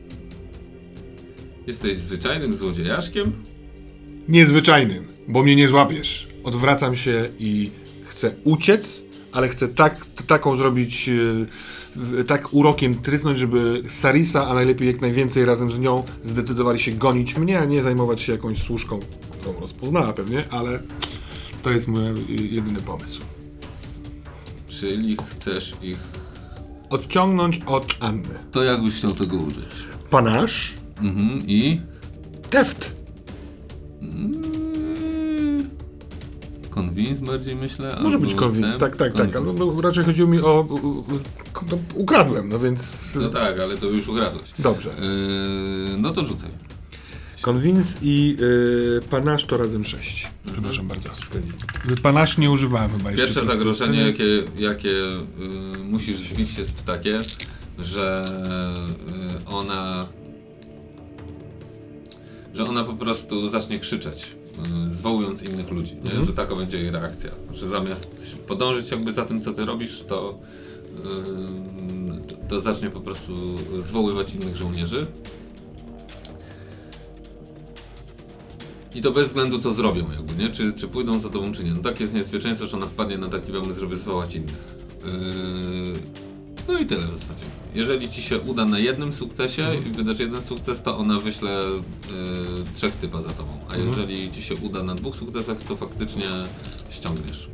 [1.67, 3.33] Jesteś zwyczajnym złodziejaszkiem?
[4.29, 6.29] Niezwyczajnym, bo mnie nie złapiesz.
[6.45, 7.71] Odwracam się i
[8.05, 9.03] chcę uciec,
[9.37, 11.11] ale chcę tak, taką zrobić,
[11.97, 16.93] w- tak urokiem trysnąć, żeby Sarisa, a najlepiej jak najwięcej razem z nią, zdecydowali się
[16.93, 20.83] gonić mnie, a nie zajmować się jakąś służką, którą rozpoznała pewnie, ale
[21.63, 23.21] to jest mój yy, jedyny pomysł.
[24.69, 25.99] Czyli chcesz ich...
[26.91, 28.39] Odciągnąć od Anny.
[28.51, 29.69] To jak byś chciał tego użyć?
[30.11, 31.81] Panasz, Mhm, i...
[32.51, 32.93] teft.
[36.81, 37.97] Convince bardziej myślę?
[38.03, 38.81] Może być konwins, ten?
[38.81, 39.37] tak, tak, tak.
[39.37, 39.65] ale Convince.
[39.75, 40.67] No, raczej chodziło mi o...
[40.71, 41.05] u- u-
[41.71, 43.13] no, ukradłem, no więc...
[43.21, 44.51] No tak, ale to już ukradłeś.
[44.59, 44.89] Dobrze.
[44.89, 46.51] Yy, no to rzucaj.
[47.43, 50.31] Konwins i y, panasz to razem sześć.
[50.53, 51.09] Przepraszam bardzo.
[52.03, 53.27] Panasz nie używałem chyba jeszcze.
[53.27, 54.25] Pierwsze zagrożenie, jakie,
[54.59, 55.19] jakie y,
[55.85, 57.19] musisz zbić, jest takie,
[57.79, 58.23] że
[59.47, 60.07] y, ona.
[62.55, 64.36] że ona po prostu zacznie krzyczeć,
[64.89, 65.97] zwołując innych ludzi.
[65.97, 66.25] Nie?
[66.25, 67.31] Że taka będzie jej reakcja.
[67.53, 70.39] Że zamiast podążyć jakby za tym, co ty robisz, to,
[70.99, 73.33] y, to, to zacznie po prostu
[73.79, 75.07] zwoływać innych żołnierzy.
[78.95, 80.51] I to bez względu co zrobią jakby, nie?
[80.51, 81.71] Czy, czy pójdą za tobą, czy nie.
[81.71, 84.77] No tak jest niebezpieczeństwo, że ona wpadnie na taki pomysł, żeby zwołać innych.
[85.05, 86.26] Yy...
[86.69, 87.45] No i tyle w zasadzie.
[87.75, 92.65] Jeżeli ci się uda na jednym sukcesie i wydasz jeden sukces, to ona wyśle yy,
[92.75, 93.59] trzech typa za tobą.
[93.69, 96.27] A jeżeli ci się uda na dwóch sukcesach, to faktycznie
[96.91, 97.49] ściągniesz.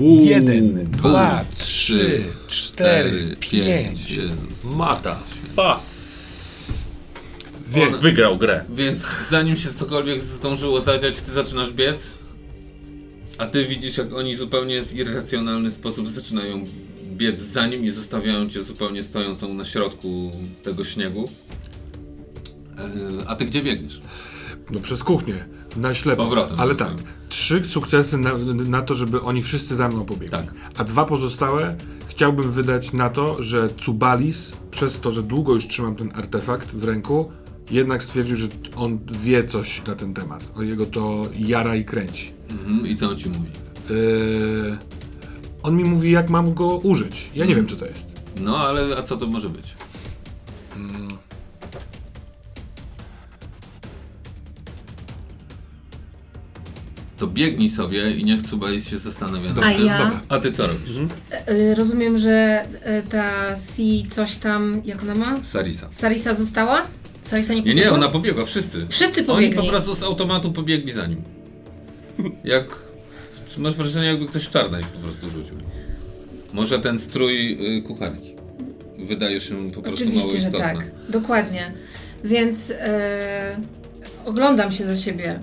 [0.00, 4.10] Jeden, dwa, trzy, cztery, pięć.
[4.10, 4.64] Jezus.
[4.64, 5.18] Mata.
[5.56, 5.80] Fa.
[7.68, 8.64] Wie, Wygrał grę.
[8.70, 12.14] Więc zanim się cokolwiek zdążyło zadziać, ty zaczynasz biec,
[13.38, 16.64] a ty widzisz, jak oni zupełnie w irracjonalny sposób zaczynają
[17.16, 20.30] biec za nim i zostawiają cię zupełnie stojącą na środku
[20.62, 21.30] tego śniegu.
[22.78, 24.02] Yy, a ty gdzie biegniesz?
[24.70, 26.22] no przez kuchnię, na ślepo.
[26.22, 27.06] Z powrotem, Ale tak, tak.
[27.28, 28.32] trzy sukcesy na,
[28.66, 30.30] na to, żeby oni wszyscy za mną pobiegli.
[30.30, 30.54] Tak.
[30.76, 31.76] A dwa pozostałe
[32.08, 36.84] chciałbym wydać na to, że Cubalis, przez to, że długo już trzymam ten artefakt w
[36.84, 37.32] ręku,
[37.70, 40.50] jednak stwierdził, że on wie coś na ten temat.
[40.56, 42.32] O jego to jara i kręci.
[42.50, 43.50] Mhm, I co on ci mówi?
[43.90, 44.76] Yy,
[45.62, 47.30] on mi mówi, jak mam go użyć.
[47.34, 48.20] Ja nie wiem, co to jest.
[48.40, 49.76] No ale a co to może być?
[57.18, 59.98] To biegnij sobie i niech Cubalis się zastanawia A ja?
[59.98, 60.20] Dobra.
[60.28, 60.90] A ty co robisz?
[61.50, 62.64] Y, Rozumiem, że
[62.98, 65.44] y, ta Si coś tam, jak ona ma?
[65.44, 65.88] Sarisa.
[65.90, 66.82] Sarisa została?
[67.32, 67.74] Nie Nie, pobiegła?
[67.82, 68.86] nie, ona pobiegła, wszyscy.
[68.88, 69.56] Wszyscy Oni pobiegli.
[69.56, 71.22] po prostu z automatu pobiegli za nim.
[72.44, 72.86] Jak.
[73.58, 75.56] Masz wrażenie, jakby ktoś czarna ich po prostu rzucił.
[76.52, 78.34] Może ten strój y, kucharki.
[78.98, 80.58] Wydaje się po prostu mało Oczywiście, że istotny.
[80.58, 80.90] tak.
[81.08, 81.72] Dokładnie.
[82.24, 83.56] Więc e,
[84.24, 85.40] oglądam się za siebie.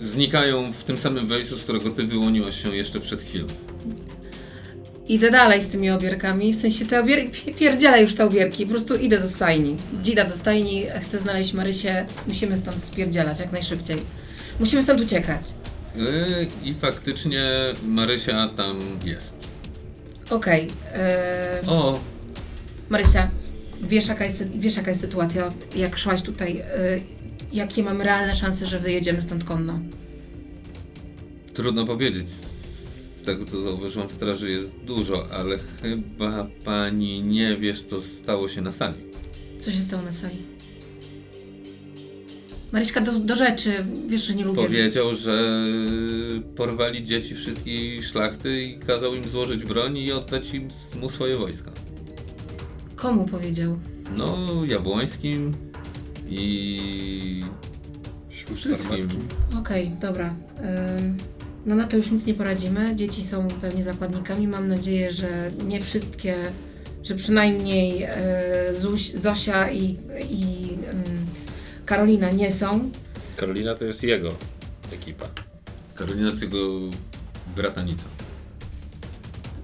[0.00, 3.46] Znikają w tym samym wejściu, z którego ty wyłoniłaś się jeszcze przed chwilą.
[5.08, 6.52] Idę dalej z tymi obierkami.
[6.52, 8.64] W sensie te obierki, pierdzielę już te obierki.
[8.66, 9.76] Po prostu idę do stajni.
[10.02, 12.06] Dzida do stajni, chcę znaleźć Marysię.
[12.28, 13.96] Musimy stąd spierdzielać jak najszybciej.
[14.60, 15.42] Musimy stąd uciekać.
[15.96, 17.42] Y, I faktycznie
[17.86, 19.36] Marysia tam jest.
[20.30, 20.68] Okej.
[20.94, 22.00] e, O,
[22.88, 23.30] Marysia,
[23.82, 27.02] wiesz jaka, jest, wiesz jaka jest sytuacja, jak szłaś tutaj, y,
[27.52, 29.80] jakie mamy realne szanse, że wyjedziemy stąd konno?
[31.54, 32.26] Trudno powiedzieć.
[33.22, 38.60] Z tego co zauważyłam, straży jest dużo, ale chyba pani nie wiesz, co stało się
[38.60, 38.94] na sali.
[39.58, 40.36] Co się stało na sali?
[42.72, 43.72] Maryśka, do, do rzeczy,
[44.08, 44.62] wiesz, że nie lubię.
[44.62, 45.64] Powiedział, że
[46.56, 50.68] porwali dzieci wszystkiej szlachty i kazał im złożyć broń i oddać im
[51.00, 51.72] mu swoje wojska.
[52.96, 53.78] Komu powiedział?
[54.16, 55.52] No, Jabłońskim
[56.30, 57.44] i
[58.54, 59.28] wszystkim.
[59.58, 60.34] Okej, dobra.
[60.98, 61.16] Ym,
[61.66, 62.96] no na to już nic nie poradzimy.
[62.96, 64.48] Dzieci są pewnie zakładnikami.
[64.48, 66.36] Mam nadzieję, że nie wszystkie,
[67.04, 68.08] że przynajmniej y,
[68.74, 69.82] Zuś, Zosia i,
[70.30, 71.26] i ym,
[71.86, 72.90] Karolina nie są.
[73.36, 74.28] Karolina to jest jego
[74.92, 75.26] ekipa.
[75.94, 76.58] Karolina z jego
[77.56, 78.04] bratanica.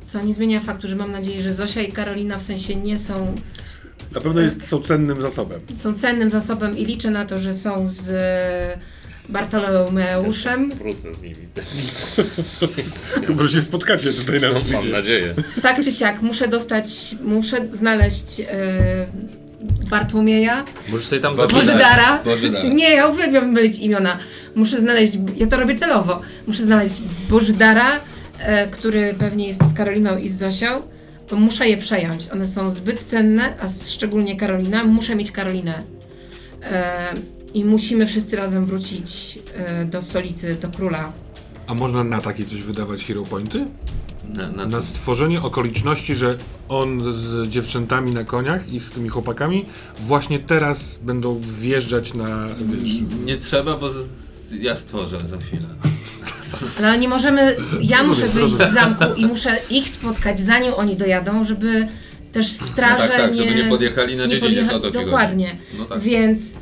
[0.02, 3.34] Co nie zmienia faktu, że mam nadzieję, że Zosia i Karolina w sensie nie są,
[4.12, 5.60] Na pewno jest, są cennym zasobem.
[5.74, 8.10] są cennym zasobem i liczę na to, że są z
[9.28, 10.70] Bartolomeuszem.
[10.70, 11.36] Wrócę z nimi.
[13.26, 14.88] Chyba, że się spotkacie tutaj na Mam zbicie.
[14.88, 15.34] nadzieję.
[15.62, 16.86] Tak czy siak, muszę dostać,
[17.22, 18.46] muszę znaleźć e,
[19.90, 21.60] Bartłomieja, Możesz sobie tam zapisać.
[21.66, 22.22] Bożydara.
[22.24, 22.68] Bożydara.
[22.74, 24.18] Nie, ja uwielbiam mylić imiona.
[24.54, 26.20] Muszę znaleźć, ja to robię celowo.
[26.46, 27.00] Muszę znaleźć
[27.30, 27.90] Bożydara,
[28.38, 30.82] e, który pewnie jest z Karoliną i z Zosią,
[31.30, 32.28] bo muszę je przejąć.
[32.32, 34.84] One są zbyt cenne, a szczególnie Karolina.
[34.84, 35.82] Muszę mieć Karolinę.
[36.62, 37.12] E,
[37.54, 41.12] I musimy wszyscy razem wrócić e, do stolicy, do króla.
[41.66, 43.66] A można na takie coś wydawać hero pointy?
[44.36, 46.36] Na, na Na stworzenie okoliczności, że
[46.68, 49.64] on z dziewczętami na koniach i z tymi chłopakami
[50.00, 52.92] właśnie teraz będą wjeżdżać na, wiesz,
[53.24, 55.66] Nie trzeba, bo z, ja stworzę za chwilę.
[56.78, 57.56] Ale nie możemy.
[57.80, 61.88] Ja muszę wyjść z zamku i muszę ich spotkać, zanim oni dojadą, żeby
[62.32, 63.42] też straże No tak, tak, nie.
[63.42, 64.90] żeby nie podjechali na dziedziniec, podjecha-.
[64.90, 65.56] Dokładnie.
[65.78, 66.00] No tak.
[66.00, 66.54] Więc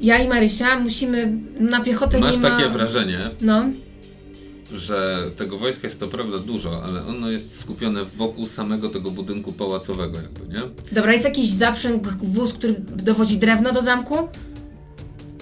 [0.00, 2.50] ja i Marysia musimy na piechotę Masz nie ma.
[2.50, 3.64] takie wrażenie, No,
[4.74, 9.52] że tego wojska jest to prawda dużo, ale ono jest skupione wokół samego tego budynku
[9.52, 10.62] pałacowego jakby, nie?
[10.92, 14.14] dobra, jest jakiś zaprzęg, wóz, który dowozi drewno do zamku?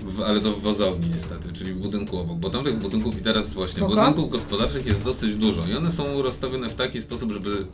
[0.04, 3.54] W, ale w wozowni niestety, czyli w budynku obok, bo tam tych budynków i teraz
[3.54, 3.94] właśnie, Spoko.
[3.96, 7.66] budynków gospodarczych jest dosyć dużo i one są rozstawione w taki sposób, żeby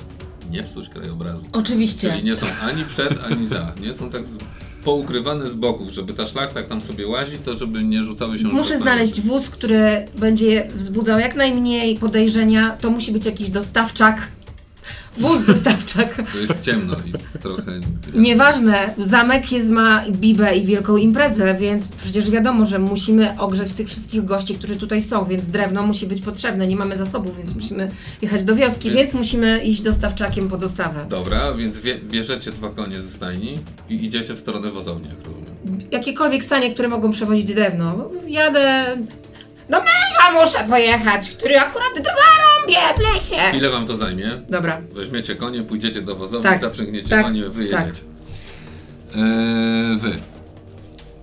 [0.52, 1.44] nie psuć krajobrazu.
[1.52, 2.10] Oczywiście.
[2.10, 3.72] Czyli nie są ani przed, ani za.
[3.80, 4.38] Nie są tak z,
[4.84, 8.74] poukrywane z boków, żeby ta szlachta tam sobie łazi, to żeby nie rzucały się Muszę
[8.74, 12.76] na znaleźć wóz, który będzie wzbudzał jak najmniej podejrzenia.
[12.80, 14.28] To musi być jakiś dostawczak.
[15.18, 16.22] Wóz dostawczak.
[16.32, 17.80] To jest ciemno i trochę...
[18.14, 23.88] Nieważne, zamek jest, ma bibę i wielką imprezę, więc przecież wiadomo, że musimy ogrzać tych
[23.88, 26.66] wszystkich gości, którzy tutaj są, więc drewno musi być potrzebne.
[26.66, 27.90] Nie mamy zasobów, więc musimy
[28.22, 31.06] jechać do wioski, Więc- więc, musimy iść dostawczakiem po dostawę.
[31.08, 33.58] Dobra, więc bierzecie dwa konie ze stajni
[33.88, 35.52] i idziecie w stronę wozowni, jak rozumiem.
[35.90, 38.10] Jakiekolwiek sanie, które mogą przewozić drewno.
[38.28, 38.84] Jadę.
[39.70, 42.10] Do męża muszę pojechać, który akurat drwa
[42.44, 43.56] rąbie w lesie.
[43.56, 44.30] Ile wam to zajmie?
[44.48, 44.80] Dobra.
[44.92, 48.02] Weźmiecie konie, pójdziecie do wozowni, Tak, zaprzęgniecie tak, konie, wyjedziecie.
[49.16, 50.12] Eee, wy.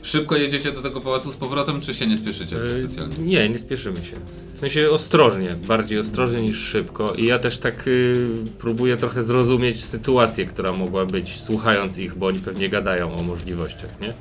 [0.02, 3.16] Szybko jedziecie do tego pałacu z powrotem, czy się nie spieszycie E, specjalnie?
[3.18, 4.16] Nie, nie spieszymy się.
[4.54, 7.14] W sensie ostrożnie, bardziej ostrożnie niż szybko.
[7.14, 8.16] I ja też tak y,
[8.60, 13.90] próbuję trochę zrozumieć sytuację, która mogła być, słuchając ich, bo oni pewnie gadają o możliwościach,
[14.02, 14.14] nie?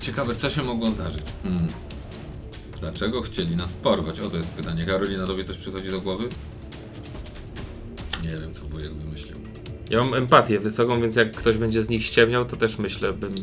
[0.00, 1.22] Ciekawe, co się mogło zdarzyć?
[1.42, 1.66] Hmm.
[2.84, 4.20] Dlaczego chcieli nas porwać?
[4.20, 4.86] O, to jest pytanie.
[4.86, 6.28] Karolina, tobie coś przychodzi do głowy?
[8.24, 9.36] Nie wiem, co wujek wymyślił.
[9.90, 13.34] Ja mam empatię wysoką, więc jak ktoś będzie z nich ściemniał, to też myślę, bym...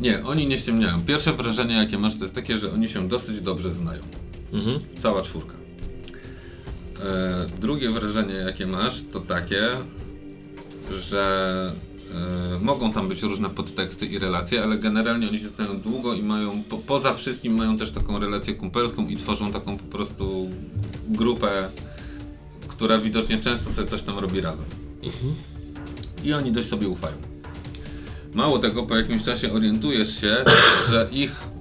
[0.00, 1.00] Nie, oni nie ściemniają.
[1.00, 4.02] Pierwsze wrażenie, jakie masz, to jest takie, że oni się dosyć dobrze znają.
[4.52, 4.78] Mhm.
[4.98, 5.54] Cała czwórka.
[7.04, 9.70] E, drugie wrażenie, jakie masz, to takie,
[10.90, 11.72] że
[12.60, 16.62] mogą tam być różne podteksty i relacje, ale generalnie oni się znają długo i mają,
[16.62, 20.50] po, poza wszystkim mają też taką relację kumpelską i tworzą taką po prostu
[21.08, 21.68] grupę,
[22.68, 24.66] która widocznie często sobie coś tam robi razem.
[26.24, 27.16] I oni dość sobie ufają.
[28.34, 30.44] Mało tego, po jakimś czasie orientujesz się,
[30.90, 31.52] że ich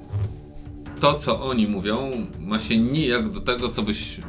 [1.00, 4.20] to, co oni mówią, ma się nijak do tego, co byś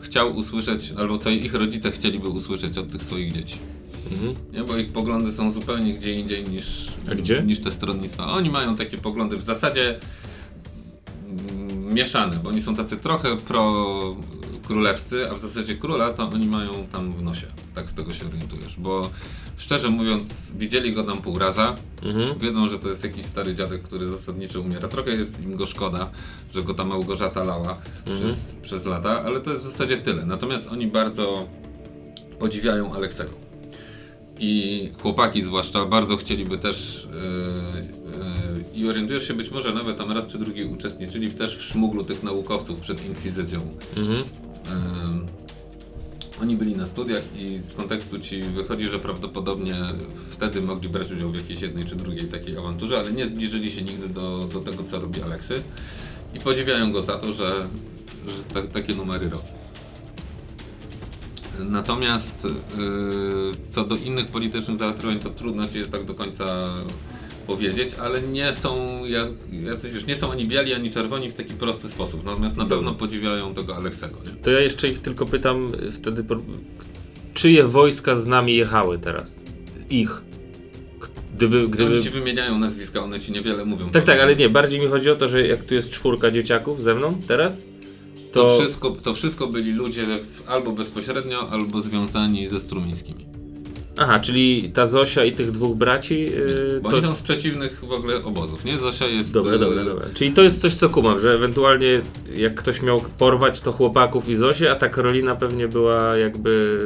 [0.00, 3.58] chciał usłyszeć, albo co ich rodzice chcieliby usłyszeć od tych swoich dzieci.
[4.12, 4.34] Mhm.
[4.52, 4.64] Nie?
[4.64, 7.42] Bo ich poglądy są zupełnie gdzie indziej niż, gdzie?
[7.42, 8.26] niż te stronnictwa.
[8.26, 9.98] Oni mają takie poglądy w zasadzie
[11.28, 14.16] mm, mieszane, bo oni są tacy trochę pro
[14.66, 17.46] królewscy, a w zasadzie króla to oni mają tam w nosie.
[17.74, 19.10] Tak z tego się orientujesz, bo
[19.56, 22.38] szczerze mówiąc, widzieli go tam pół raza, Mhm.
[22.38, 24.88] Wiedzą, że to jest jakiś stary dziadek, który zasadniczo umiera.
[24.88, 26.10] Trochę jest im go szkoda,
[26.54, 30.26] że go ta Małgorzata lała przez, przez lata, ale to jest w zasadzie tyle.
[30.26, 31.46] Natomiast oni bardzo
[32.38, 33.30] podziwiają Aleksego.
[34.44, 37.08] I chłopaki zwłaszcza bardzo chcieliby też
[37.74, 41.56] yy, yy, i orientujesz się być może nawet tam raz czy drugi uczestniczyli w też
[41.56, 43.60] w szmuglu tych naukowców przed inkwizycją.
[43.96, 44.18] Mhm.
[44.18, 45.42] Yy,
[46.42, 49.74] oni byli na studiach i z kontekstu ci wychodzi, że prawdopodobnie
[50.30, 53.82] wtedy mogli brać udział w jakiejś jednej czy drugiej takiej awanturze, ale nie zbliżyli się
[53.82, 55.62] nigdy do, do tego, co robi Aleksy.
[56.34, 57.68] I podziwiają go za to, że,
[58.26, 59.61] że ta, takie numery robi.
[61.60, 62.52] Natomiast yy,
[63.66, 66.74] co do innych politycznych zaletruwań, to trudno ci jest tak do końca
[67.46, 69.28] powiedzieć, ale nie są jak,
[69.64, 72.24] jacyś, wiesz, nie są ani biali, ani czerwoni w taki prosty sposób.
[72.24, 74.18] Natomiast na pewno podziwiają tego Aleksego.
[74.26, 74.42] Nie?
[74.42, 76.24] To ja jeszcze ich tylko pytam wtedy,
[77.34, 79.42] czyje wojska z nami jechały teraz?
[79.90, 80.22] Ich.
[81.36, 81.68] Gdyby...
[81.68, 81.94] gdyby...
[81.94, 83.90] Oni ci wymieniają nazwiska, one ci niewiele mówią.
[83.90, 86.82] Tak, tak, ale nie, bardziej mi chodzi o to, że jak tu jest czwórka dzieciaków
[86.82, 87.64] ze mną teraz,
[88.32, 88.58] To, to...
[88.58, 90.06] wszystko, to wszystko byli ludzie
[90.46, 93.26] albo bezpośrednio, albo związani ze strumińskimi.
[93.98, 96.96] Aha, czyli ta Zosia i tych dwóch braci, yy, Bo to...
[96.96, 98.78] oni są z przeciwnych w ogóle obozów, nie?
[98.78, 99.32] Zosia jest...
[99.32, 100.06] Dobra, e, dobra, dobra.
[100.14, 102.00] Czyli to jest coś, co kumam, że ewentualnie
[102.36, 106.78] jak ktoś miał porwać, to chłopaków i Zosię, a ta Karolina pewnie była jakby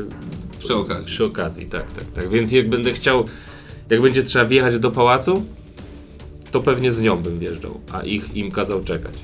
[0.59, 1.13] Przy okazji.
[1.13, 2.29] przy okazji, tak, tak, tak.
[2.29, 3.25] Więc jak będę chciał,
[3.91, 5.45] jak będzie trzeba wjechać do pałacu,
[6.51, 9.15] to pewnie z nią bym wjeżdżał, a ich im kazał czekać.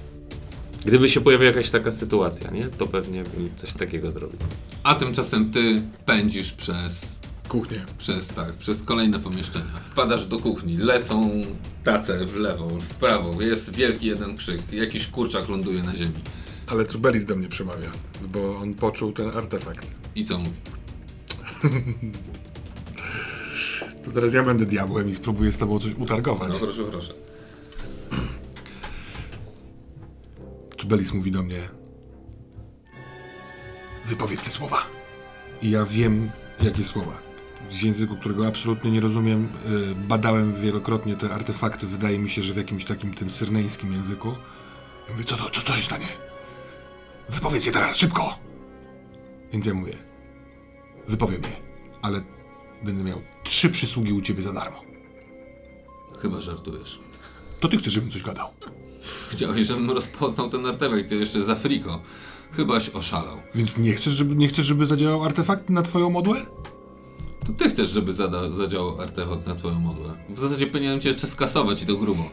[0.84, 2.62] Gdyby się pojawiła jakaś taka sytuacja, nie?
[2.62, 4.38] To pewnie bym coś takiego zrobił.
[4.82, 7.84] A tymczasem ty pędzisz przez Kuchnię.
[7.98, 9.80] przez tak, przez kolejne pomieszczenia.
[9.90, 11.30] Wpadasz do kuchni, lecą
[11.84, 16.14] tace w lewo, w prawo, jest wielki jeden krzyk, jakiś kurczak ląduje na ziemi.
[16.66, 17.90] Ale Trubelis do mnie przemawia,
[18.28, 19.86] bo on poczuł ten artefakt.
[20.14, 20.52] I co mówi?
[24.04, 26.48] To teraz ja będę diabłem i spróbuję z tobą coś utargować.
[26.52, 27.12] No proszę, proszę.
[30.82, 31.68] Trubelis mówi do mnie
[34.04, 34.86] Wypowiedz te słowa.
[35.62, 36.30] I ja wiem,
[36.60, 37.18] jakie słowa.
[37.70, 39.48] W języku, którego absolutnie nie rozumiem,
[39.92, 41.86] y, badałem wielokrotnie te artefakty.
[41.86, 44.28] Wydaje mi się, że w jakimś takim tym syrneńskim języku.
[45.06, 46.08] Ja mówię, co to, co, co się stanie?
[47.28, 48.38] Wypowiedz je teraz, szybko!
[49.52, 49.96] Więc ja mówię,
[51.08, 51.56] wypowiem je,
[52.02, 52.22] ale
[52.84, 54.80] będę miał trzy przysługi u ciebie za darmo.
[56.22, 57.00] Chyba żartujesz.
[57.60, 58.48] To ty chcesz, żebym coś gadał.
[59.30, 62.00] Chciałeś, żebym rozpoznał ten artefakt, to jeszcze za friko.
[62.56, 63.36] Chybaś oszalał.
[63.54, 66.46] Więc nie chcesz, żeby, nie chcesz, żeby zadziałał artefakt na twoją modłę?
[67.46, 70.14] To ty chcesz, żeby zada, zadziałał artefakt na twoją modłę.
[70.28, 72.30] W zasadzie powinienem cię jeszcze skasować i to grubo.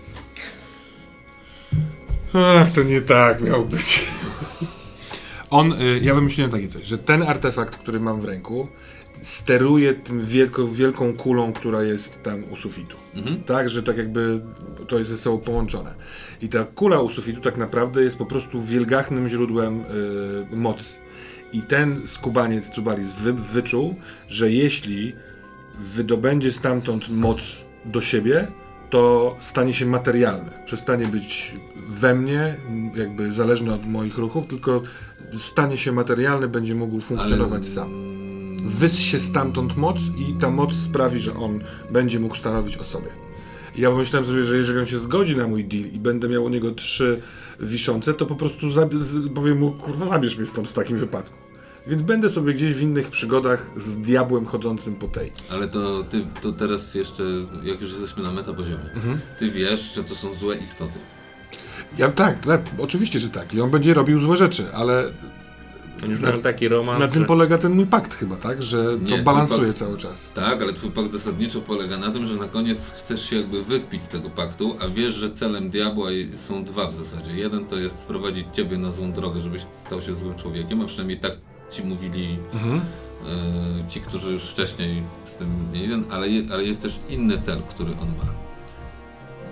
[2.33, 4.05] Ach, to nie tak miał być.
[5.49, 8.67] On, y, ja wymyśliłem takie coś, że ten artefakt, który mam w ręku,
[9.21, 12.97] steruje tym wielką, wielką kulą, która jest tam u sufitu.
[13.15, 13.43] Mhm.
[13.43, 14.41] Tak, że tak jakby
[14.87, 15.95] to jest ze sobą połączone.
[16.41, 19.81] I ta kula u sufitu tak naprawdę jest po prostu wielgachnym źródłem
[20.51, 20.95] y, mocy.
[21.53, 23.95] I ten skubaniec Cubalis wy, wyczuł,
[24.27, 25.15] że jeśli
[25.79, 27.39] wydobędzie stamtąd moc
[27.85, 28.47] do siebie,
[28.89, 30.63] to stanie się materialne.
[30.65, 32.55] Przestanie być we mnie,
[32.95, 34.81] jakby zależne od moich ruchów, tylko
[35.37, 38.08] stanie się materialny, będzie mógł funkcjonować sam.
[38.61, 41.59] Wyssie stamtąd moc i ta moc sprawi, że on
[41.91, 43.07] będzie mógł stanowić o sobie.
[43.75, 46.43] I Ja pomyślałem sobie, że jeżeli on się zgodzi na mój deal i będę miał
[46.43, 47.21] u niego trzy
[47.59, 48.67] wiszące, to po prostu
[49.35, 51.35] powiem mu, kurwa, zabierz mnie stąd w takim wypadku.
[51.87, 55.31] Więc będę sobie gdzieś w innych przygodach z diabłem chodzącym po tej.
[55.51, 57.23] Ale to ty to teraz jeszcze,
[57.63, 58.89] jak już jesteśmy na metapoziomie,
[59.39, 60.99] ty wiesz, że to są złe istoty.
[61.97, 63.53] Ja tak, tak, oczywiście, że tak.
[63.53, 65.11] I on będzie robił złe rzeczy, ale
[66.03, 68.63] Oni już mają taki romans, na tym że- polega ten mój pakt chyba, tak?
[68.63, 70.33] Że Nie, to balansuje pakt- cały czas.
[70.33, 74.03] Tak, ale twój pakt zasadniczo polega na tym, że na koniec chcesz się jakby wykpić
[74.03, 77.31] z tego paktu, a wiesz, że celem diabła są dwa w zasadzie.
[77.31, 81.19] Jeden to jest sprowadzić ciebie na złą drogę, żebyś stał się złym człowiekiem, a przynajmniej
[81.19, 81.31] tak
[81.71, 82.37] ci mówili
[83.83, 87.61] e, ci, którzy już wcześniej z tym mieli ale, je, ale jest też inny cel,
[87.69, 88.33] który on ma,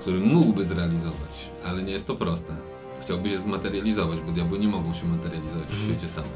[0.01, 2.55] który mógłby zrealizować, ale nie jest to proste.
[3.07, 6.29] Chciałby się zmaterializować, bo diabły nie mogą się materializować w świecie samym.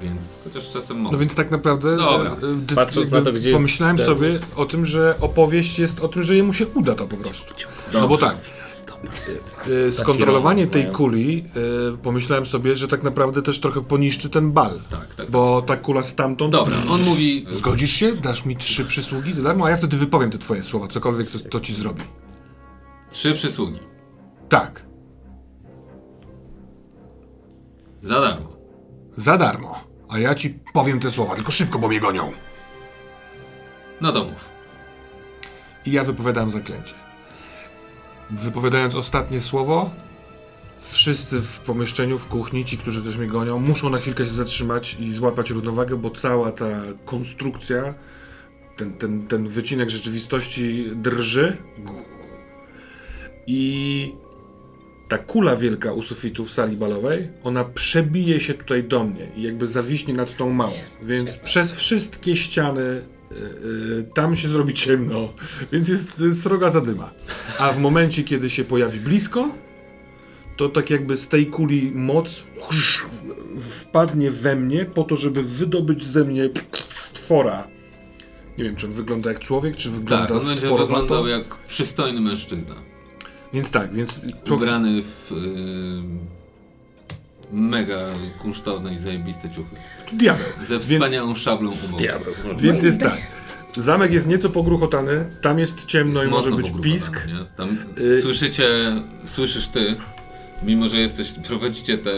[0.00, 1.12] Więc chociaż czasem mogą.
[1.12, 2.30] No więc tak naprawdę Dobra.
[2.30, 5.78] e, e, dy- Patrząc na to, gdzie jest pomyślałem ten- sobie o tym, że opowieść
[5.78, 7.54] jest o tym, że jemu się uda to po prostu.
[7.92, 8.36] No bo tak,
[9.88, 10.94] e, skontrolowanie romans tej mają.
[10.94, 11.44] kuli,
[11.92, 14.80] e, pomyślałem sobie, że tak naprawdę też trochę poniszczy ten bal.
[14.90, 15.30] Tak, tak.
[15.30, 16.52] Bo ta kula stamtąd...
[16.52, 17.46] Dobra, on mówi.
[17.50, 18.16] Zgodzisz się?
[18.16, 21.38] Dasz mi trzy przysługi za darmo, a ja wtedy wypowiem te twoje słowa, cokolwiek to,
[21.38, 22.02] to ci zrobi.
[23.10, 23.78] Trzy przysługi.
[24.48, 24.91] Tak,
[28.02, 28.56] Za darmo.
[29.16, 29.76] za darmo.
[30.08, 32.32] A ja ci powiem te słowa, tylko szybko, bo mnie gonią.
[34.00, 34.48] No to mów.
[35.86, 36.94] I ja wypowiadam zaklęcie.
[38.30, 39.90] Wypowiadając ostatnie słowo,
[40.78, 44.96] wszyscy w pomieszczeniu, w kuchni, ci, którzy też mnie gonią, muszą na chwilkę się zatrzymać
[45.00, 46.66] i złapać równowagę, bo cała ta
[47.04, 47.94] konstrukcja
[48.76, 51.56] ten, ten, ten wycinek rzeczywistości drży
[53.46, 54.14] i
[55.12, 59.42] ta kula wielka u sufitu w sali balowej, ona przebije się tutaj do mnie i
[59.42, 60.72] jakby zawiśnie nad tą małą.
[61.02, 63.34] Więc przez wszystkie ściany y,
[63.98, 65.32] y, tam się zrobi ciemno,
[65.72, 67.10] więc jest y, sroga zadyma.
[67.58, 69.54] A w momencie, kiedy się pojawi blisko,
[70.56, 72.44] to tak jakby z tej kuli moc
[73.60, 76.50] wpadnie we mnie po to, żeby wydobyć ze mnie
[76.90, 77.68] stwora.
[78.58, 82.20] Nie wiem, czy on wygląda jak człowiek, czy wygląda Tak, on będzie wyglądał jak przystojny
[82.20, 82.91] mężczyzna.
[83.52, 86.02] Więc tak, więc Ubrany w y,
[87.56, 87.98] mega
[88.38, 89.76] kunsztowne i zajebiste ciuchy.
[90.12, 90.44] diabeł.
[90.62, 91.96] Ze Więc- wspaniałą szablą u boku.
[91.98, 92.34] Diabeł.
[92.58, 93.18] Więc jest tak.
[93.76, 97.26] Zamek jest nieco pogruchotany, tam jest ciemno Jest i może być pisk.
[97.26, 97.46] Nie?
[97.56, 98.68] Tam Y- słyszycie,
[99.26, 99.96] słyszysz ty,
[100.62, 102.10] mimo że jesteś, prowadzicie te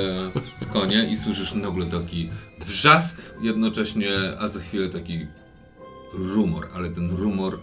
[0.72, 2.30] konie i słyszysz nagle taki
[2.66, 5.26] wrzask jednocześnie, a za chwilę taki
[6.12, 7.58] rumor, ale ten rumor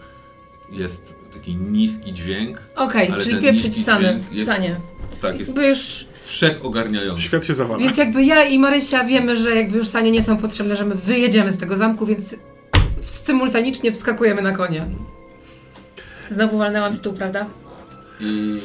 [0.72, 2.58] jest taki niski dźwięk.
[2.76, 4.76] Okej, ale czyli ten pieprzyć dźwięk jest- sanie.
[5.20, 7.22] Tak, jest Bo już, wszechogarniający.
[7.22, 7.78] Świat się zawala.
[7.80, 10.94] więc jakby ja i Marysia wiemy, że jakby już sanie nie są potrzebne, że my
[10.94, 12.36] wyjedziemy z tego zamku, więc
[13.02, 14.86] symultanicznie wskakujemy na konie.
[16.30, 17.46] Znowu walnęłam w stół, prawda?
[18.20, 18.58] I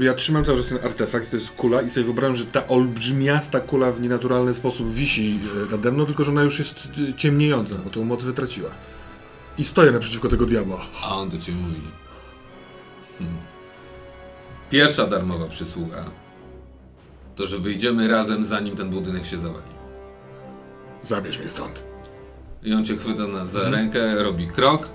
[0.00, 3.60] Ja trzymam cały czas ten artefakt, to jest kula i sobie wyobrażam, że ta olbrzymiasta
[3.60, 5.38] kula w nienaturalny sposób wisi
[5.68, 8.70] y, nade mną, tylko że ona już jest y, ciemniejąca, bo tą moc wytraciła.
[9.58, 10.86] I stoję naprzeciwko tego diabła.
[11.02, 11.80] A on do ciebie mówi.
[13.18, 13.36] Hmm.
[14.70, 16.04] Pierwsza darmowa przysługa
[17.36, 19.72] to, że wyjdziemy razem, zanim ten budynek się zawali.
[21.02, 21.82] Zabierz mnie stąd.
[22.62, 24.88] I on cię chwyta na, za rękę, robi krok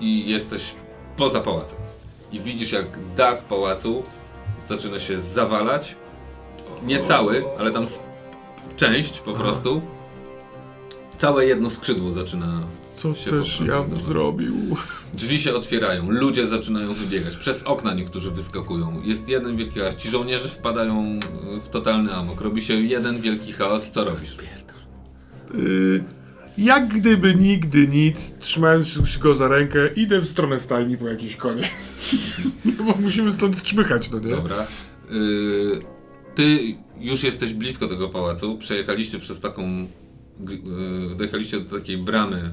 [0.00, 0.74] i jesteś
[1.16, 1.78] poza pałacem.
[2.32, 4.02] I widzisz, jak dach pałacu
[4.66, 5.96] zaczyna się zawalać.
[6.82, 7.84] Nie cały, ale tam
[8.76, 9.82] część po prostu.
[11.16, 12.66] Całe jedno skrzydło zaczyna
[12.98, 14.76] Co się też ja zrobił?
[15.14, 17.36] Drzwi się otwierają, ludzie zaczynają wybiegać.
[17.36, 19.02] Przez okna niektórzy wyskakują.
[19.04, 19.96] Jest jeden wielki chaos.
[19.96, 21.18] Ci żołnierze wpadają
[21.56, 22.40] y, w totalny amok.
[22.40, 23.90] Robi się jeden wielki chaos.
[23.90, 24.36] Co robisz?
[25.54, 26.04] Y,
[26.58, 31.68] jak gdyby nigdy nic, trzymając go za rękę, idę w stronę stajni po jakieś konie.
[32.86, 34.30] bo musimy stąd czmychać, no nie?
[34.30, 34.66] Dobra.
[35.12, 35.80] Y,
[36.34, 36.58] ty
[37.00, 38.58] już jesteś blisko tego pałacu.
[38.58, 39.86] Przejechaliście przez taką.
[41.12, 42.50] y, dojechaliście do takiej bramy.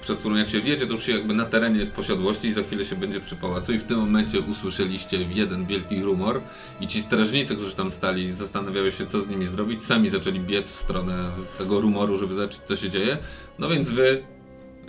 [0.00, 2.62] Przez którą jak się wjedzie, to już się jakby na terenie jest posiadłości i za
[2.62, 6.40] chwilę się będzie przy pałacu i w tym momencie usłyszeliście jeden wielki rumor
[6.80, 10.70] i ci strażnicy, którzy tam stali zastanawiały się co z nimi zrobić, sami zaczęli biec
[10.70, 13.18] w stronę tego rumoru, żeby zobaczyć co się dzieje.
[13.58, 14.22] No więc wy,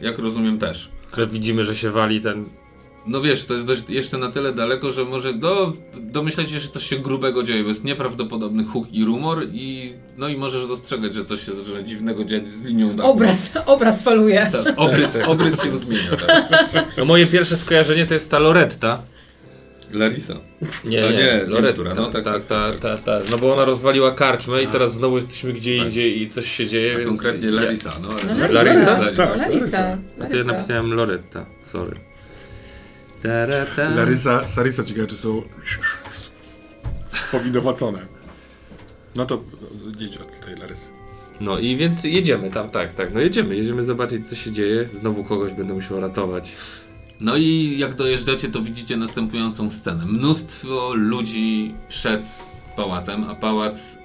[0.02, 0.90] jak rozumiem też.
[1.12, 2.46] Ale widzimy, że się wali ten...
[3.08, 6.68] No wiesz, to jest dość jeszcze na tyle daleko, że może do, domyślać się, że
[6.68, 11.14] coś się grubego dzieje, bo jest nieprawdopodobny huk i rumor i no i możesz dostrzegać,
[11.14, 13.10] że coś się zaczyna dziwnego dziać z linią dachu.
[13.10, 14.50] Obraz, obraz faluje.
[14.52, 16.10] Tak, obrys, obrys się zmienia.
[16.28, 16.86] Tak.
[16.98, 19.02] No moje pierwsze skojarzenie to jest ta Loretta.
[19.94, 20.34] Larisa.
[20.86, 21.82] Nie, A nie, nie, Loretta.
[21.96, 23.24] no tak, tak, tak, tak, tak.
[23.32, 25.86] No bo ona rozwaliła karczmę i teraz znowu jesteśmy gdzie Tak.
[25.88, 27.10] indziej i coś się dzieje, A więc...
[27.10, 27.92] konkretnie Larisa.
[28.02, 28.64] No, No, Larisa?
[28.64, 28.96] Larisa.
[29.18, 29.80] Tak, No, Larisa.
[29.80, 30.52] A to ja Larisa.
[30.52, 31.96] napisałem Loretta, sorry.
[33.96, 35.42] Larysa, Sarisa ciekawe, czy są
[37.06, 38.06] spowinowacone.
[39.16, 39.44] No to
[40.00, 40.88] jedź od tej Larysy.
[41.42, 43.14] No i więc jedziemy tam, tak, tak.
[43.14, 44.88] No jedziemy, jedziemy zobaczyć co się dzieje.
[44.88, 46.52] Znowu kogoś będę musiał ratować.
[47.20, 50.06] No i jak dojeżdżacie, to widzicie następującą scenę.
[50.06, 52.46] Mnóstwo ludzi przed
[52.76, 53.98] pałacem, a pałac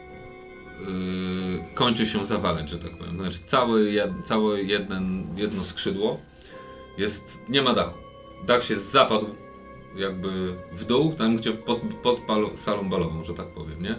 [0.81, 0.87] yy,
[1.75, 3.17] kończy się zawalać, że tak powiem.
[3.17, 6.21] Znaczy cały, jed, całe jeden, jedno skrzydło
[6.99, 8.10] jest, nie ma dachu.
[8.47, 9.27] Dach się zapadł
[9.97, 13.97] jakby w dół, tam gdzie pod, pod palo, salą balową, że tak powiem, nie?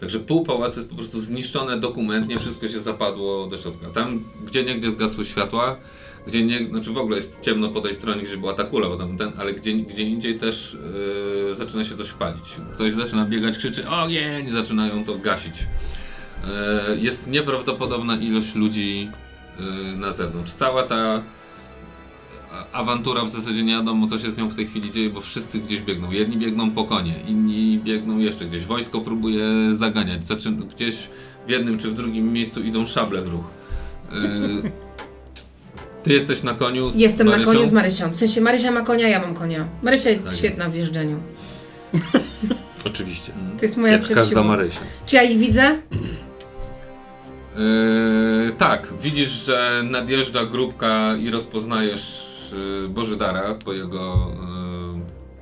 [0.00, 3.90] Także pół pałacu jest po prostu zniszczone dokumentnie, wszystko się zapadło do środka.
[3.90, 5.76] Tam, gdzie niegdzie zgasły światła,
[6.26, 8.96] gdzie nie, znaczy w ogóle jest ciemno po tej stronie, gdzie była ta kula, bo
[8.96, 10.76] tam ten, ale gdzie, gdzie indziej też
[11.46, 12.56] yy, zaczyna się coś palić.
[12.72, 15.66] Ktoś zaczyna biegać, krzyczy ogień, zaczynają to gasić.
[16.88, 19.10] Yy, jest nieprawdopodobna ilość ludzi
[19.60, 20.52] yy, na zewnątrz.
[20.52, 21.22] Cała ta
[22.72, 25.58] awantura w zasadzie nie wiadomo co się z nią w tej chwili dzieje, bo wszyscy
[25.60, 26.10] gdzieś biegną.
[26.10, 28.64] Jedni biegną po konie, inni biegną jeszcze gdzieś.
[28.64, 30.24] Wojsko próbuje zaganiać.
[30.24, 31.08] Zaczyn gdzieś
[31.46, 33.44] w jednym czy w drugim miejscu idą szable w ruch.
[34.12, 34.70] Yy,
[36.02, 37.52] ty jesteś na koniu z Jestem na Marysią?
[37.52, 38.10] koniu z Marysią.
[38.10, 39.66] W sensie Marysia ma konia, ja mam konia.
[39.82, 41.16] Marysia jest Tak świetna w jeżdżeniu.
[42.86, 43.32] Oczywiście.
[43.58, 44.42] To jest moja Jak każda.
[44.42, 44.80] Marysia.
[45.06, 45.78] Czy ja ich widzę?
[47.56, 54.32] Yy, tak, widzisz, że nadjeżdża grupka i rozpoznajesz yy, Bożydara po jego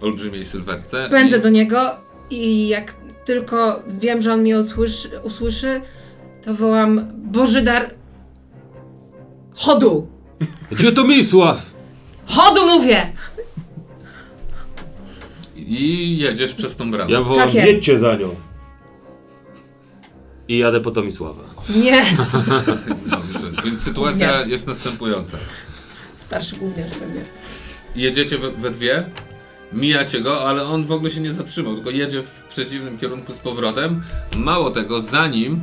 [0.01, 1.09] yy, olbrzymiej sylwetce.
[1.11, 1.91] Pędzę I- do niego
[2.31, 2.95] i jak
[3.25, 5.81] tylko wiem, że on mnie usłyszy, usłyszy
[6.45, 7.91] to wołam Bożydar.
[9.55, 10.07] Chodu!
[10.71, 11.71] Gdzie to Misław?
[12.27, 13.13] Chodu mówię!
[15.57, 17.11] I jedziesz przez tą bramę.
[17.13, 17.67] Ja wołam, Tak jest.
[17.69, 18.29] jedźcie za nią.
[20.49, 21.43] I jadę po Tomisława.
[21.77, 22.03] Nie!
[23.07, 24.47] Dobrze, więc sytuacja Gówniarz.
[24.49, 25.39] jest następująca.
[26.33, 27.25] Starszy mnie.
[27.97, 29.05] Jedziecie we, we dwie,
[29.73, 33.39] mijacie go, ale on w ogóle się nie zatrzymał, tylko jedzie w przeciwnym kierunku z
[33.39, 34.03] powrotem.
[34.37, 35.61] Mało tego, za nim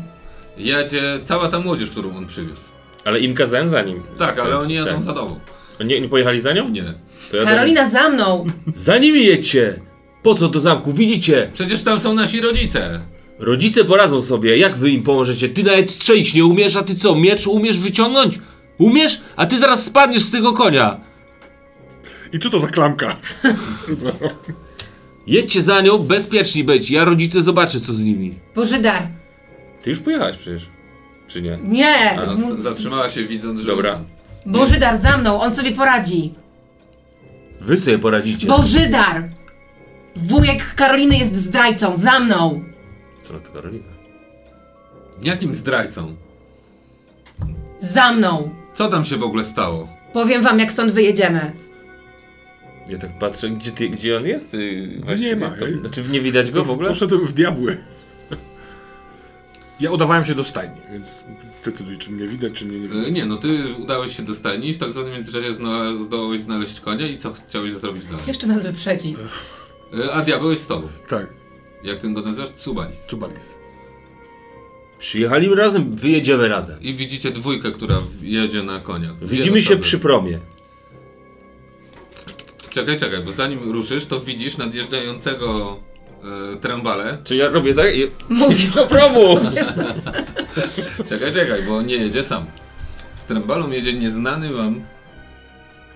[0.57, 2.61] jedzie cała ta młodzież, którą on przywiózł.
[3.05, 4.03] Ale im kazałem za nim.
[4.17, 5.01] Tak, ale oni jadą tak.
[5.01, 5.39] za tobą.
[5.85, 6.69] Nie, nie pojechali za nią?
[6.69, 6.93] Nie.
[7.31, 8.45] To jadę- Karolina za mną!
[8.73, 9.81] Za nimi jedźcie!
[10.23, 10.93] Po co do zamku?
[10.93, 11.49] Widzicie?
[11.53, 13.01] Przecież tam są nasi rodzice.
[13.39, 14.57] Rodzice poradzą sobie.
[14.57, 15.49] Jak wy im pomożecie?
[15.49, 17.15] Ty nawet strzelić nie umiesz, a ty co?
[17.15, 18.39] Miecz umiesz wyciągnąć?
[18.79, 19.21] Umiesz?
[19.35, 20.97] A ty zaraz spadniesz z tego konia.
[22.33, 23.15] I co to za klamka?
[25.27, 26.91] Jedźcie za nią, bezpieczni być.
[26.91, 28.39] Ja rodzice zobaczę co z nimi.
[28.55, 29.07] Bożydar!
[29.83, 30.69] Ty już pojechałeś przecież.
[31.27, 31.57] Czy nie?
[31.63, 32.19] Nie!
[32.21, 33.67] A, mu- z- zatrzymała się widząc, że...
[33.67, 33.99] Dobra.
[34.45, 36.33] Bożydar za mną, on sobie poradzi.
[37.61, 38.47] Wy sobie poradzicie.
[38.47, 39.29] Bożydar!
[40.15, 42.63] Wujek Karoliny jest zdrajcą, za mną!
[43.23, 43.87] Co na to Karolina?
[45.23, 46.15] Jakim zdrajcą?
[47.79, 48.49] Za mną!
[48.79, 49.87] Co tam się w ogóle stało?
[50.13, 51.51] Powiem wam, jak stąd wyjedziemy.
[52.87, 54.53] Ja tak patrzę, gdzie, ty, gdzie on jest?
[54.53, 55.49] Yy, nie ma.
[55.49, 56.89] To, znaczy nie widać go w ogóle?
[56.89, 57.77] Poszedłem w diabły.
[59.79, 61.23] Ja udawałem się do stajni, więc
[61.65, 63.07] decyduj, czy mnie widać, czy mnie nie widać.
[63.07, 66.41] Y, Nie, no ty udałeś się do stajni i w tak zwanym międzyczasie zna, zdołałeś
[66.41, 68.23] znaleźć konia i co chciałeś zrobić dalej?
[68.27, 69.15] Jeszcze nas wyprzedzi.
[69.99, 70.87] Y, A diabeł jest z tobą.
[71.07, 71.27] Tak,
[71.83, 72.51] Jak ty go nazywasz?
[72.51, 73.05] Tsubalis.
[73.05, 73.55] Cubalis.
[74.99, 76.81] Przyjechali razem, wyjedziemy razem.
[76.81, 79.19] I widzicie dwójkę, która jedzie na koniach.
[79.21, 80.39] Widzimy się przy promie.
[82.69, 85.79] Czekaj, czekaj, bo zanim ruszysz, to widzisz nadjeżdżającego
[86.53, 87.17] e, trambale.
[87.23, 87.97] Czy ja robię tak?
[87.97, 88.07] I...
[88.29, 88.71] Mówił.
[88.75, 89.39] Do promu!
[91.09, 92.45] Czekaj, czekaj, bo nie jedzie sam.
[93.15, 94.81] Z trembalą jedzie nieznany wam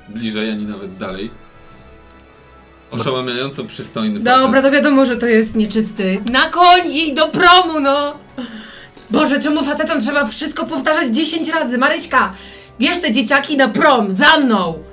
[0.10, 1.30] bliżej, ani nawet dalej.
[2.92, 6.24] Oszałamiająco przystojny Dobra, to wiadomo, że to jest nieczysty.
[6.32, 8.20] Na koń i do promu, no!
[9.14, 11.78] Boże, czemu facetom trzeba wszystko powtarzać 10 razy?
[11.78, 12.34] Maryśka,
[12.80, 14.84] bierz te dzieciaki na prom, za mną!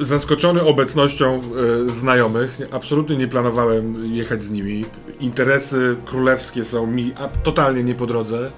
[0.00, 1.40] Zaskoczony obecnością
[1.88, 4.84] e, znajomych, nie- absolutnie nie planowałem jechać z nimi.
[5.20, 8.50] Interesy królewskie są mi a, totalnie nie po drodze.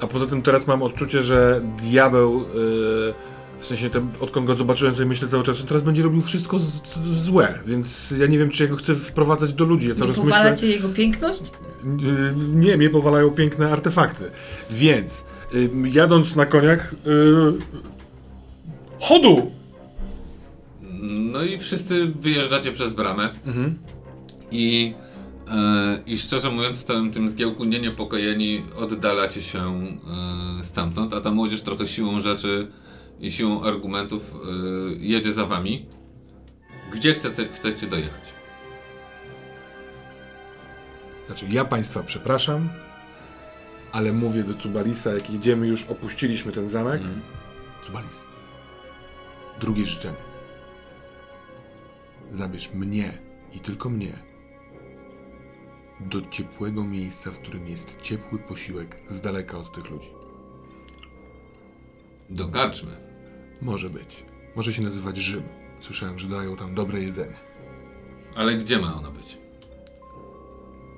[0.00, 3.31] A poza tym teraz mam odczucie, że diabeł, e,
[3.62, 6.58] w sensie ten, odkąd go zobaczyłem, sobie myślę cały czas, że teraz będzie robił wszystko
[6.58, 7.58] z, z, złe.
[7.66, 9.88] Więc ja nie wiem, czy ja go chcę wprowadzać do ludzi.
[9.88, 11.42] Ja cały Nie czas powala myślę, cię jego piękność?
[11.84, 14.30] Y, Nie, mnie powalają piękne artefakty.
[14.70, 16.96] Więc, y, jadąc na koniach, y,
[19.00, 19.50] chodu!
[21.10, 23.30] No i wszyscy wyjeżdżacie przez bramę.
[24.50, 24.94] I,
[25.50, 29.58] e, I szczerze mówiąc, w całym tym zgiełku nie niepokojeni oddalacie się
[30.60, 32.66] e, stamtąd, a ta młodzież trochę siłą rzeczy
[33.30, 34.48] siłą argumentów e,
[34.98, 35.86] jedzie za wami.
[36.92, 38.34] Gdzie chcecie, chcecie dojechać?
[41.26, 42.68] Znaczy, ja Państwa przepraszam,
[43.92, 47.02] ale mówię do Cubalisa, jak jedziemy już, opuściliśmy ten zamek.
[47.86, 48.24] Cubalis,
[49.60, 50.16] drugie życzenie.
[52.30, 53.18] Zabierz mnie
[53.52, 54.12] i tylko mnie
[56.00, 60.10] do ciepłego miejsca, w którym jest ciepły posiłek z daleka od tych ludzi.
[62.30, 63.01] Do karczmy.
[63.62, 64.24] Może być.
[64.56, 65.42] Może się nazywać Rzym.
[65.80, 67.36] Słyszałem, że dają tam dobre jedzenie.
[68.36, 69.38] Ale gdzie ma ona być?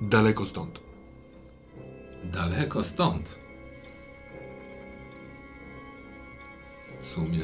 [0.01, 0.79] Daleko stąd.
[2.23, 3.39] Daleko stąd.
[7.01, 7.39] W sumie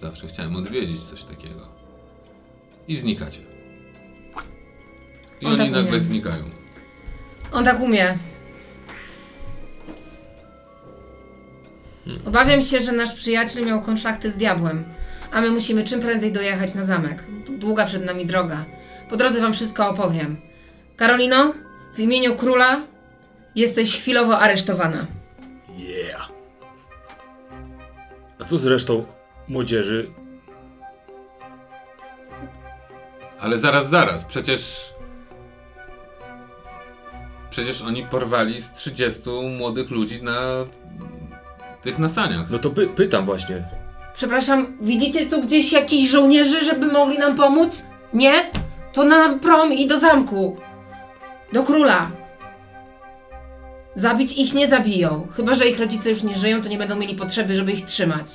[0.00, 1.68] zawsze chciałem odwiedzić coś takiego.
[2.88, 3.40] I znikacie.
[5.40, 6.00] I On oni tak nagle umie.
[6.00, 6.44] znikają.
[7.52, 8.18] On tak umie.
[12.26, 14.84] Obawiam się, że nasz przyjaciel miał konszachty z diabłem,
[15.32, 17.24] a my musimy czym prędzej dojechać na zamek.
[17.58, 18.64] Długa przed nami droga.
[19.10, 20.36] Po drodze wam wszystko opowiem.
[20.96, 21.54] Karolino,
[21.94, 22.80] w imieniu króla
[23.54, 25.06] jesteś chwilowo aresztowana.
[25.78, 26.30] Yeah!
[28.38, 29.06] A co z resztą
[29.48, 30.10] młodzieży?
[33.40, 34.92] Ale zaraz, zaraz, przecież.
[37.50, 40.40] Przecież oni porwali z 30 młodych ludzi na
[41.84, 42.50] tych nasaniach.
[42.50, 43.64] No to py pytam właśnie.
[44.14, 47.84] Przepraszam, widzicie tu gdzieś jakichś żołnierzy, żeby mogli nam pomóc?
[48.12, 48.32] Nie?
[48.92, 50.56] To na prom i do zamku.
[51.52, 52.10] Do króla.
[53.94, 55.26] Zabić ich nie zabiją.
[55.36, 58.26] Chyba, że ich rodzice już nie żyją, to nie będą mieli potrzeby, żeby ich trzymać.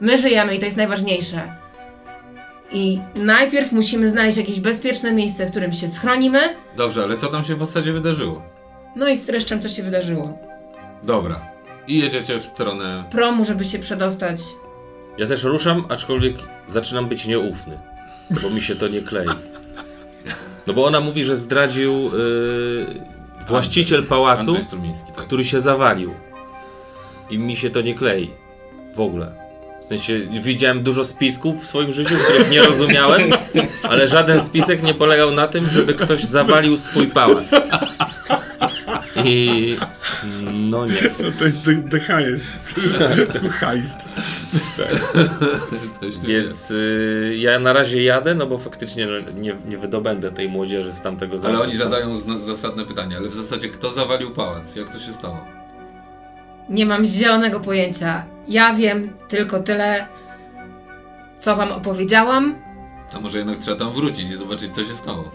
[0.00, 1.56] My żyjemy i to jest najważniejsze.
[2.72, 6.38] I najpierw musimy znaleźć jakieś bezpieczne miejsce, w którym się schronimy,
[6.76, 8.42] Dobrze, ale co tam się w zasadzie wydarzyło?
[8.96, 10.38] no i streszczam, co się wydarzyło.
[11.02, 11.49] Dobra.
[11.90, 13.04] I jedziecie w stronę...
[13.10, 14.40] promu, żeby się przedostać.
[15.18, 16.36] Ja też ruszam, aczkolwiek
[16.68, 17.78] zaczynam być nieufny,
[18.42, 19.28] bo mi się to nie klei.
[20.66, 23.04] No bo ona mówi, że zdradził yy,
[23.46, 25.24] właściciel pałacu, Andrzej Strumiński, tak.
[25.24, 26.14] który się zawalił.
[27.30, 28.30] I mi się to nie klei.
[28.94, 29.34] W ogóle.
[29.82, 33.30] W sensie widziałem dużo spisków w swoim życiu, których nie rozumiałem,
[33.82, 37.44] ale żaden spisek nie polegał na tym, żeby ktoś zawalił swój pałac.
[39.24, 39.76] I
[40.52, 41.02] no nie.
[41.22, 42.80] No to jest the, the highest.
[43.60, 43.98] heist.
[46.22, 50.92] Więc y, ja na razie jadę, no bo faktycznie no, nie, nie wydobędę tej młodzieży
[50.92, 51.62] z tamtego Ale zamku.
[51.62, 54.76] oni zadają zna- zasadne pytania, ale w zasadzie kto zawalił pałac?
[54.76, 55.46] Jak to się stało?
[56.68, 58.24] Nie mam zielonego pojęcia.
[58.48, 60.06] Ja wiem tylko tyle,
[61.38, 62.54] co wam opowiedziałam.
[63.16, 65.30] A może jednak trzeba tam wrócić i zobaczyć co się stało.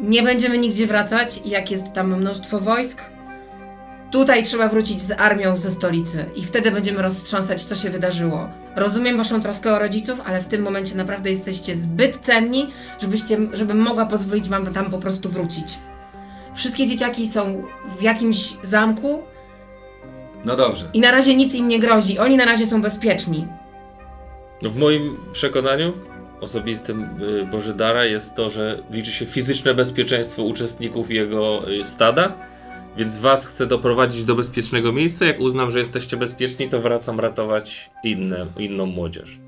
[0.00, 3.02] Nie będziemy nigdzie wracać, jak jest tam mnóstwo wojsk.
[4.10, 8.48] Tutaj trzeba wrócić z armią ze stolicy i wtedy będziemy roztrząsać, co się wydarzyło.
[8.76, 12.70] Rozumiem waszą troskę o rodziców, ale w tym momencie naprawdę jesteście zbyt cenni,
[13.00, 15.78] żebyście, żebym mogła pozwolić wam tam po prostu wrócić.
[16.54, 17.64] Wszystkie dzieciaki są
[17.98, 19.22] w jakimś zamku
[20.44, 20.86] No dobrze.
[20.94, 22.18] i na razie nic im nie grozi.
[22.18, 23.46] Oni na razie są bezpieczni.
[24.62, 25.92] No w moim przekonaniu
[26.40, 32.32] osobistym y, Bożydara jest to, że liczy się fizyczne bezpieczeństwo uczestników jego y, stada,
[32.96, 35.26] więc was chcę doprowadzić do bezpiecznego miejsca.
[35.26, 39.38] Jak uznam, że jesteście bezpieczni, to wracam ratować inne, inną młodzież.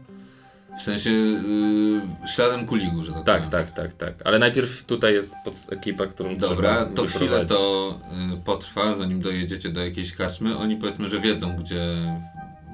[0.78, 2.00] W sensie yy,
[2.34, 3.50] śladem kuligu, że tak Tak, powiem.
[3.50, 4.14] tak, tak, tak.
[4.24, 7.94] Ale najpierw tutaj jest pod ekipa, którą Dobra, to chwilę to
[8.34, 10.56] y, potrwa, zanim dojedziecie do jakiejś karczmy.
[10.58, 11.82] Oni powiedzmy, że wiedzą, gdzie.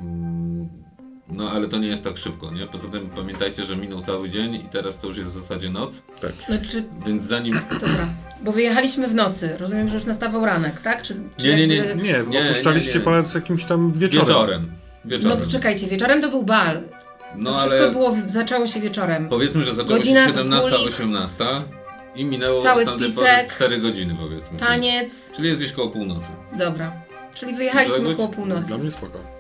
[0.01, 0.38] mm,
[1.31, 2.66] no ale to nie jest tak szybko, nie?
[2.66, 6.03] Poza tym pamiętajcie, że minął cały dzień i teraz to już jest w zasadzie noc,
[6.47, 7.61] Znaczy, więc zanim.
[7.81, 8.09] dobra.
[8.43, 9.57] Bo wyjechaliśmy w nocy.
[9.59, 11.03] Rozumiem, że już nastawał ranek, tak?
[11.03, 11.76] Czy, czy Nie, nie, nie.
[11.76, 13.05] jakby- Nie, Nie, opuszczaliście nie, nie.
[13.05, 14.26] pałac jakimś tam wieczorem.
[14.26, 14.72] Wieczorem.
[15.05, 15.49] No Wieczorem.
[15.49, 16.81] czekajcie, wieczorem to był bal.
[17.37, 19.29] No to wszystko ale było, zaczęło się wieczorem.
[19.29, 20.89] powiedzmy, że zaczęło Godzina się to 17, kulik.
[20.89, 21.45] 18
[22.14, 23.14] i minęło Cały spisek.
[23.16, 24.59] pory 4 godziny powiedzmy.
[24.59, 25.31] Taniec.
[25.37, 26.29] Czyli jest gdzieś koło północy.
[26.59, 26.93] Dobra.
[27.35, 28.68] Czyli wyjechaliśmy koło północy.
[28.68, 29.38] Dla mnie spoko.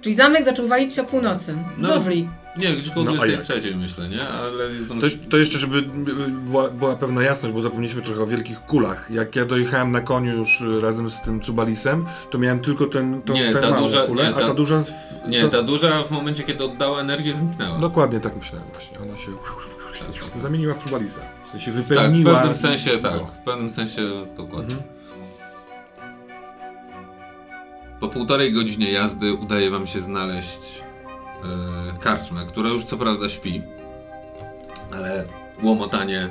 [0.00, 1.54] Czyli zamek zaczął walić się o północy.
[1.78, 1.88] No.
[1.88, 2.28] Lovely.
[2.58, 4.28] Nie, gdzieś koło No, a 23 myślę, nie?
[4.28, 5.00] Ale tam...
[5.00, 5.82] To, jeszcze- to jeszcze, żeby
[6.28, 9.10] była, była pewna jasność, bo zapomnieliśmy trochę o wielkich kulach.
[9.10, 13.34] Jak ja dojechałem na koniu już razem z tym Cubalisem, to miałem tylko ten, tą,
[13.34, 14.80] Nie, tę ta małą duża- kulę, nie, a ta- ta duża...
[14.80, 17.78] w- Nie, co- ta duża w momencie, kiedy oddała energię, zniknęła.
[17.78, 18.98] Dokładnie tak myślałem właśnie.
[18.98, 19.30] Ona się
[19.98, 20.42] Tak, tak.
[20.42, 21.20] zamieniła w Cubalisa.
[21.46, 22.34] W sensie Tak, w wypełniła...
[22.34, 23.26] pewnym sensie tak, go.
[23.26, 24.02] w pewnym sensie
[24.36, 24.74] dokładnie.
[24.74, 24.95] Mhm.
[28.00, 30.82] Po półtorej godzinie jazdy udaje wam się znaleźć
[31.94, 33.62] e, karczmę, która już co prawda śpi,
[34.92, 35.24] ale
[35.62, 36.28] łomotanie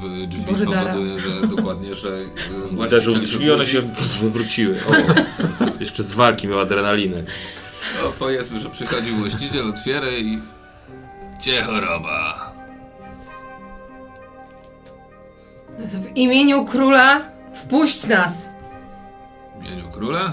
[0.00, 0.92] w drzwi Boże dara.
[0.92, 3.80] powoduje, że dokładnie, że e, Uderzył w właściciel drzwi, one się
[4.20, 4.76] wywróciły.
[4.88, 4.92] O,
[5.80, 7.22] jeszcze z walki miał adrenalinę.
[8.02, 10.38] No, powiedzmy, że przychodzi właściciel, otwiera i...
[11.38, 12.52] Gdzie choroba?
[15.78, 17.20] W imieniu króla
[17.54, 18.48] wpuść nas!
[19.60, 20.32] W imieniu króla?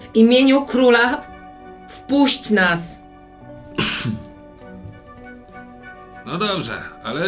[0.00, 1.22] W imieniu króla
[1.88, 3.00] wpuść nas!
[6.26, 7.20] No dobrze, ale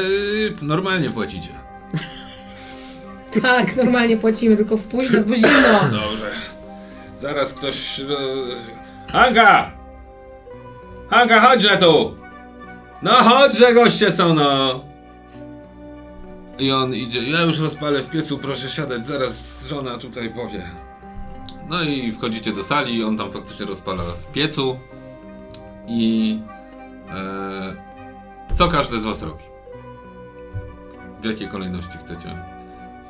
[0.62, 1.48] normalnie płacicie.
[3.42, 5.80] Tak, normalnie płacimy, tylko wpuść nas, bo zimno.
[6.02, 6.30] Dobrze.
[7.16, 8.00] Zaraz ktoś...
[8.00, 8.04] e,
[9.12, 9.70] Hanka!
[11.10, 12.16] Hanka, chodźże tu!
[13.02, 14.80] No chodźże, goście są, no!
[16.58, 20.70] I on idzie, ja już rozpalę w piecu, proszę siadać, zaraz żona tutaj powie.
[21.72, 24.80] No i wchodzicie do sali, on tam faktycznie rozpala w piecu.
[25.86, 26.40] I...
[27.10, 29.44] E, co każdy z was robi?
[31.22, 32.38] W jakiej kolejności chcecie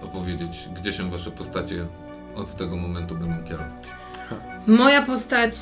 [0.03, 1.87] opowiedzieć, gdzie się wasze postacie
[2.35, 3.89] od tego momentu będą kierować?
[4.67, 5.55] Moja postać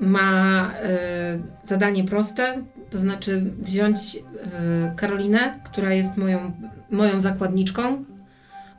[0.00, 6.52] ma e, zadanie proste, to znaczy wziąć e, Karolinę, która jest moją,
[6.90, 8.04] moją zakładniczką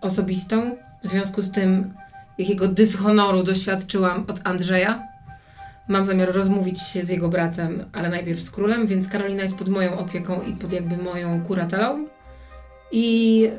[0.01, 0.86] osobistą.
[1.07, 1.93] W związku z tym,
[2.37, 5.07] jakiego dyshonoru doświadczyłam od Andrzeja.
[5.87, 9.69] Mam zamiar rozmówić się z jego bratem, ale najpierw z królem, więc Karolina jest pod
[9.69, 12.07] moją opieką i pod jakby moją kuratelą.
[12.91, 13.49] I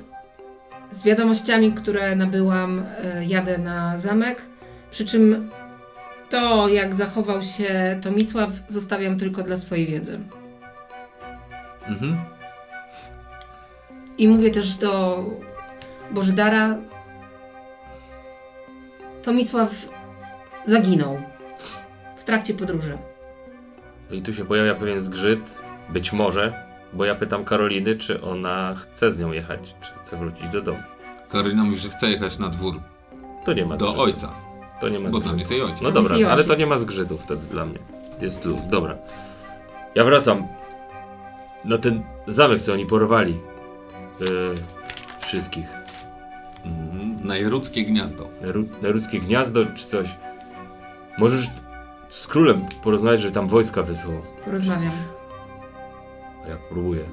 [0.91, 4.43] z wiadomościami, które nabyłam, e, jadę na zamek.
[4.91, 5.51] Przy czym
[6.31, 10.21] to, jak zachował się Tomisław, zostawiam tylko dla swojej wiedzy.
[11.87, 12.17] Mhm.
[14.19, 15.25] I mówię też do
[16.11, 16.79] Bożydara.
[19.23, 19.71] Tomisław
[20.67, 21.21] zaginął
[22.17, 22.99] w trakcie podróży.
[24.11, 25.59] I tu się pojawia pewien zgrzyt,
[25.89, 26.63] być może,
[26.93, 30.79] bo ja pytam Karoliny, czy ona chce z nią jechać, czy chce wrócić do domu.
[31.31, 32.81] Karolina mówi, że chce jechać na dwór.
[33.45, 34.01] To nie ma Do zgrzytów.
[34.05, 34.33] ojca,
[34.81, 35.81] To nie ma bo tam jest jej ojciec.
[35.81, 37.79] No dobra, ale to nie ma zgrzytów wtedy dla mnie.
[38.21, 38.97] Jest luz, dobra.
[39.95, 40.47] Ja wracam
[41.65, 43.41] na ten zamek, co oni porwali.
[44.21, 44.55] Yy,
[45.21, 45.67] wszystkich.
[46.65, 47.08] Mhm.
[47.29, 48.29] Na jeruckie gniazdo.
[48.43, 50.17] Na, ru, na ruskie gniazdo czy coś.
[51.19, 51.51] Możesz
[52.09, 54.23] z królem porozmawiać, że tam wojska wysłał.
[54.45, 54.93] Porozmawiam.
[56.45, 57.05] A ja próbuję.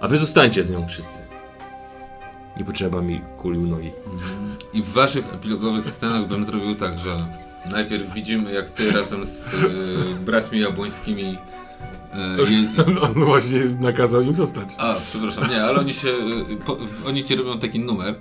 [0.00, 1.22] A wy zostańcie z nią wszyscy.
[2.56, 3.90] Nie potrzeba mi kuli u nogi.
[4.72, 7.26] I w waszych epilogowych scenach bym zrobił tak, że
[7.72, 9.58] najpierw widzimy jak ty razem z y,
[10.24, 12.68] braćmi jabłońskimi y, je,
[13.00, 14.68] On właśnie nakazał im zostać.
[14.78, 18.14] A, przepraszam, nie, ale oni się, y, po, oni ci robią taki numer,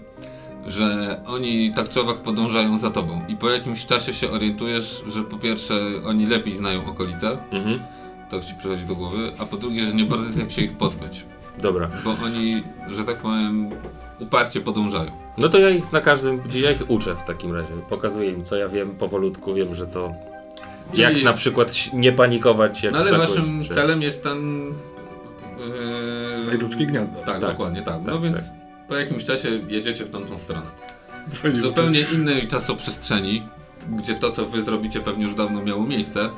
[0.67, 5.23] że oni tak czy owak podążają za tobą i po jakimś czasie się orientujesz, że
[5.23, 5.75] po pierwsze
[6.05, 7.79] oni lepiej znają okolice, Mhm.
[8.29, 10.77] to ci przychodzi do głowy, a po drugie, że nie bardzo jest jak się ich
[10.77, 11.25] pozbyć,
[11.61, 11.89] Dobra.
[12.03, 13.69] bo oni, że tak powiem,
[14.19, 15.11] uparcie podążają.
[15.37, 17.69] No to ja ich na każdym, gdzie ja ich uczę w takim razie.
[17.89, 20.11] Pokazuję im, co ja wiem, powolutku wiem, że to.
[20.91, 24.65] Czyli- Jak na przykład nie panikować, jak No ale waszym celem jest ten...
[25.59, 27.15] Yy, Najludzkie gniazdo.
[27.19, 27.99] Tak, Tak, dokładnie tak.
[28.05, 28.66] No tak, więc tak.
[28.87, 30.65] Po jakimś czasie jedziecie w tamtą stronę.
[31.43, 33.43] W zupełnie innej czasoprzestrzeni,
[33.89, 36.29] gdzie to, co wy zrobicie, pewnie już dawno miało miejsce.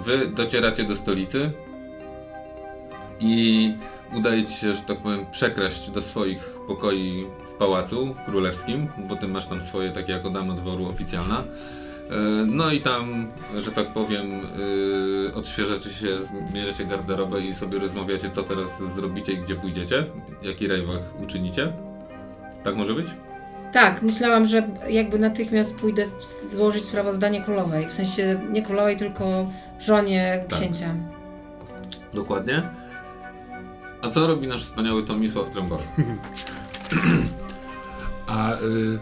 [0.00, 1.52] Wy docieracie do stolicy
[3.20, 3.74] i
[4.14, 9.28] udaje ci się, że tak powiem, przekraść do swoich pokoi w pałacu królewskim, bo ty
[9.28, 11.44] masz tam swoje takie jako dama dworu oficjalna.
[12.10, 12.16] E,
[12.46, 16.18] No i tam, że tak powiem, yy, odświeżacie się,
[16.50, 20.04] zmierzacie garderobę i sobie rozmawiacie, co teraz zrobicie i gdzie pójdziecie,
[20.42, 21.72] jaki rejwach uczynicie.
[22.68, 23.06] Tak może być?
[23.72, 26.02] Tak, myślałam, że jakby natychmiast pójdę
[26.52, 27.88] złożyć sprawozdanie królowej.
[27.88, 29.46] W sensie nie królowej, tylko
[29.80, 30.58] żonie Tak.
[30.58, 30.94] księcia.
[32.14, 32.62] Dokładnie.
[34.02, 35.82] A co robi nasz wspaniały Tomisław Trębowy?
[38.26, 38.98] A y,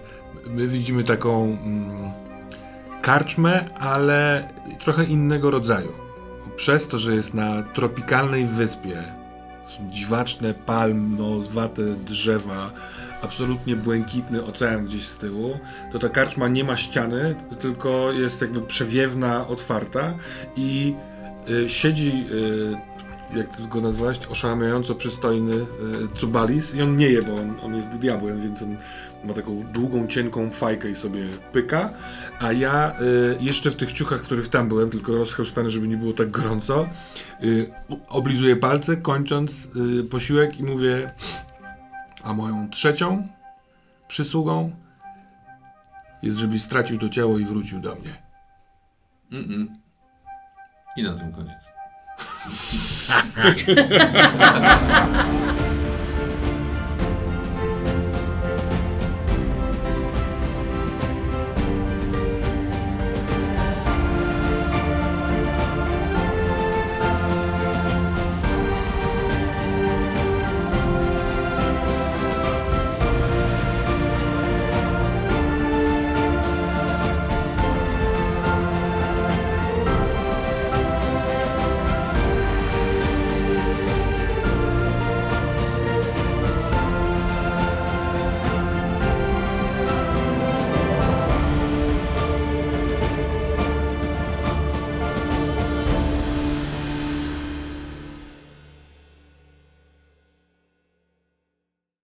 [0.51, 2.11] my widzimy taką mm,
[3.03, 4.49] karczmę, ale
[4.81, 5.93] trochę innego rodzaju.
[6.57, 9.03] Przez to, że jest na tropikalnej wyspie,
[9.65, 12.71] są dziwaczne palmowate drzewa,
[13.27, 15.59] absolutnie błękitny ocean gdzieś z tyłu,
[15.93, 20.15] to ta karczma nie ma ściany, tylko jest jakby przewiewna, otwarta
[20.57, 20.95] i
[21.51, 22.97] y, siedzi y,
[23.37, 25.67] jak ty go nazwałeś, oszałamiająco przystojny y,
[26.17, 28.77] Cubalis i on nie je, bo on, on jest diabłem, więc on
[29.25, 31.91] ma taką długą, cienką fajkę i sobie pyka,
[32.41, 35.97] a ja y, jeszcze w tych ciuchach, w których tam byłem, tylko rozchełstany, żeby nie
[35.97, 36.89] było tak gorąco,
[37.45, 37.71] y,
[38.09, 39.69] oblizuję palce, kończąc
[40.01, 41.11] y, posiłek i mówię,
[42.27, 43.29] a moją trzecią
[44.09, 44.77] przysługą
[46.23, 48.23] jest, żebyś stracił to ciało i wrócił do mnie.
[49.33, 49.67] Mm-mm.
[50.97, 51.71] I na tym koniec.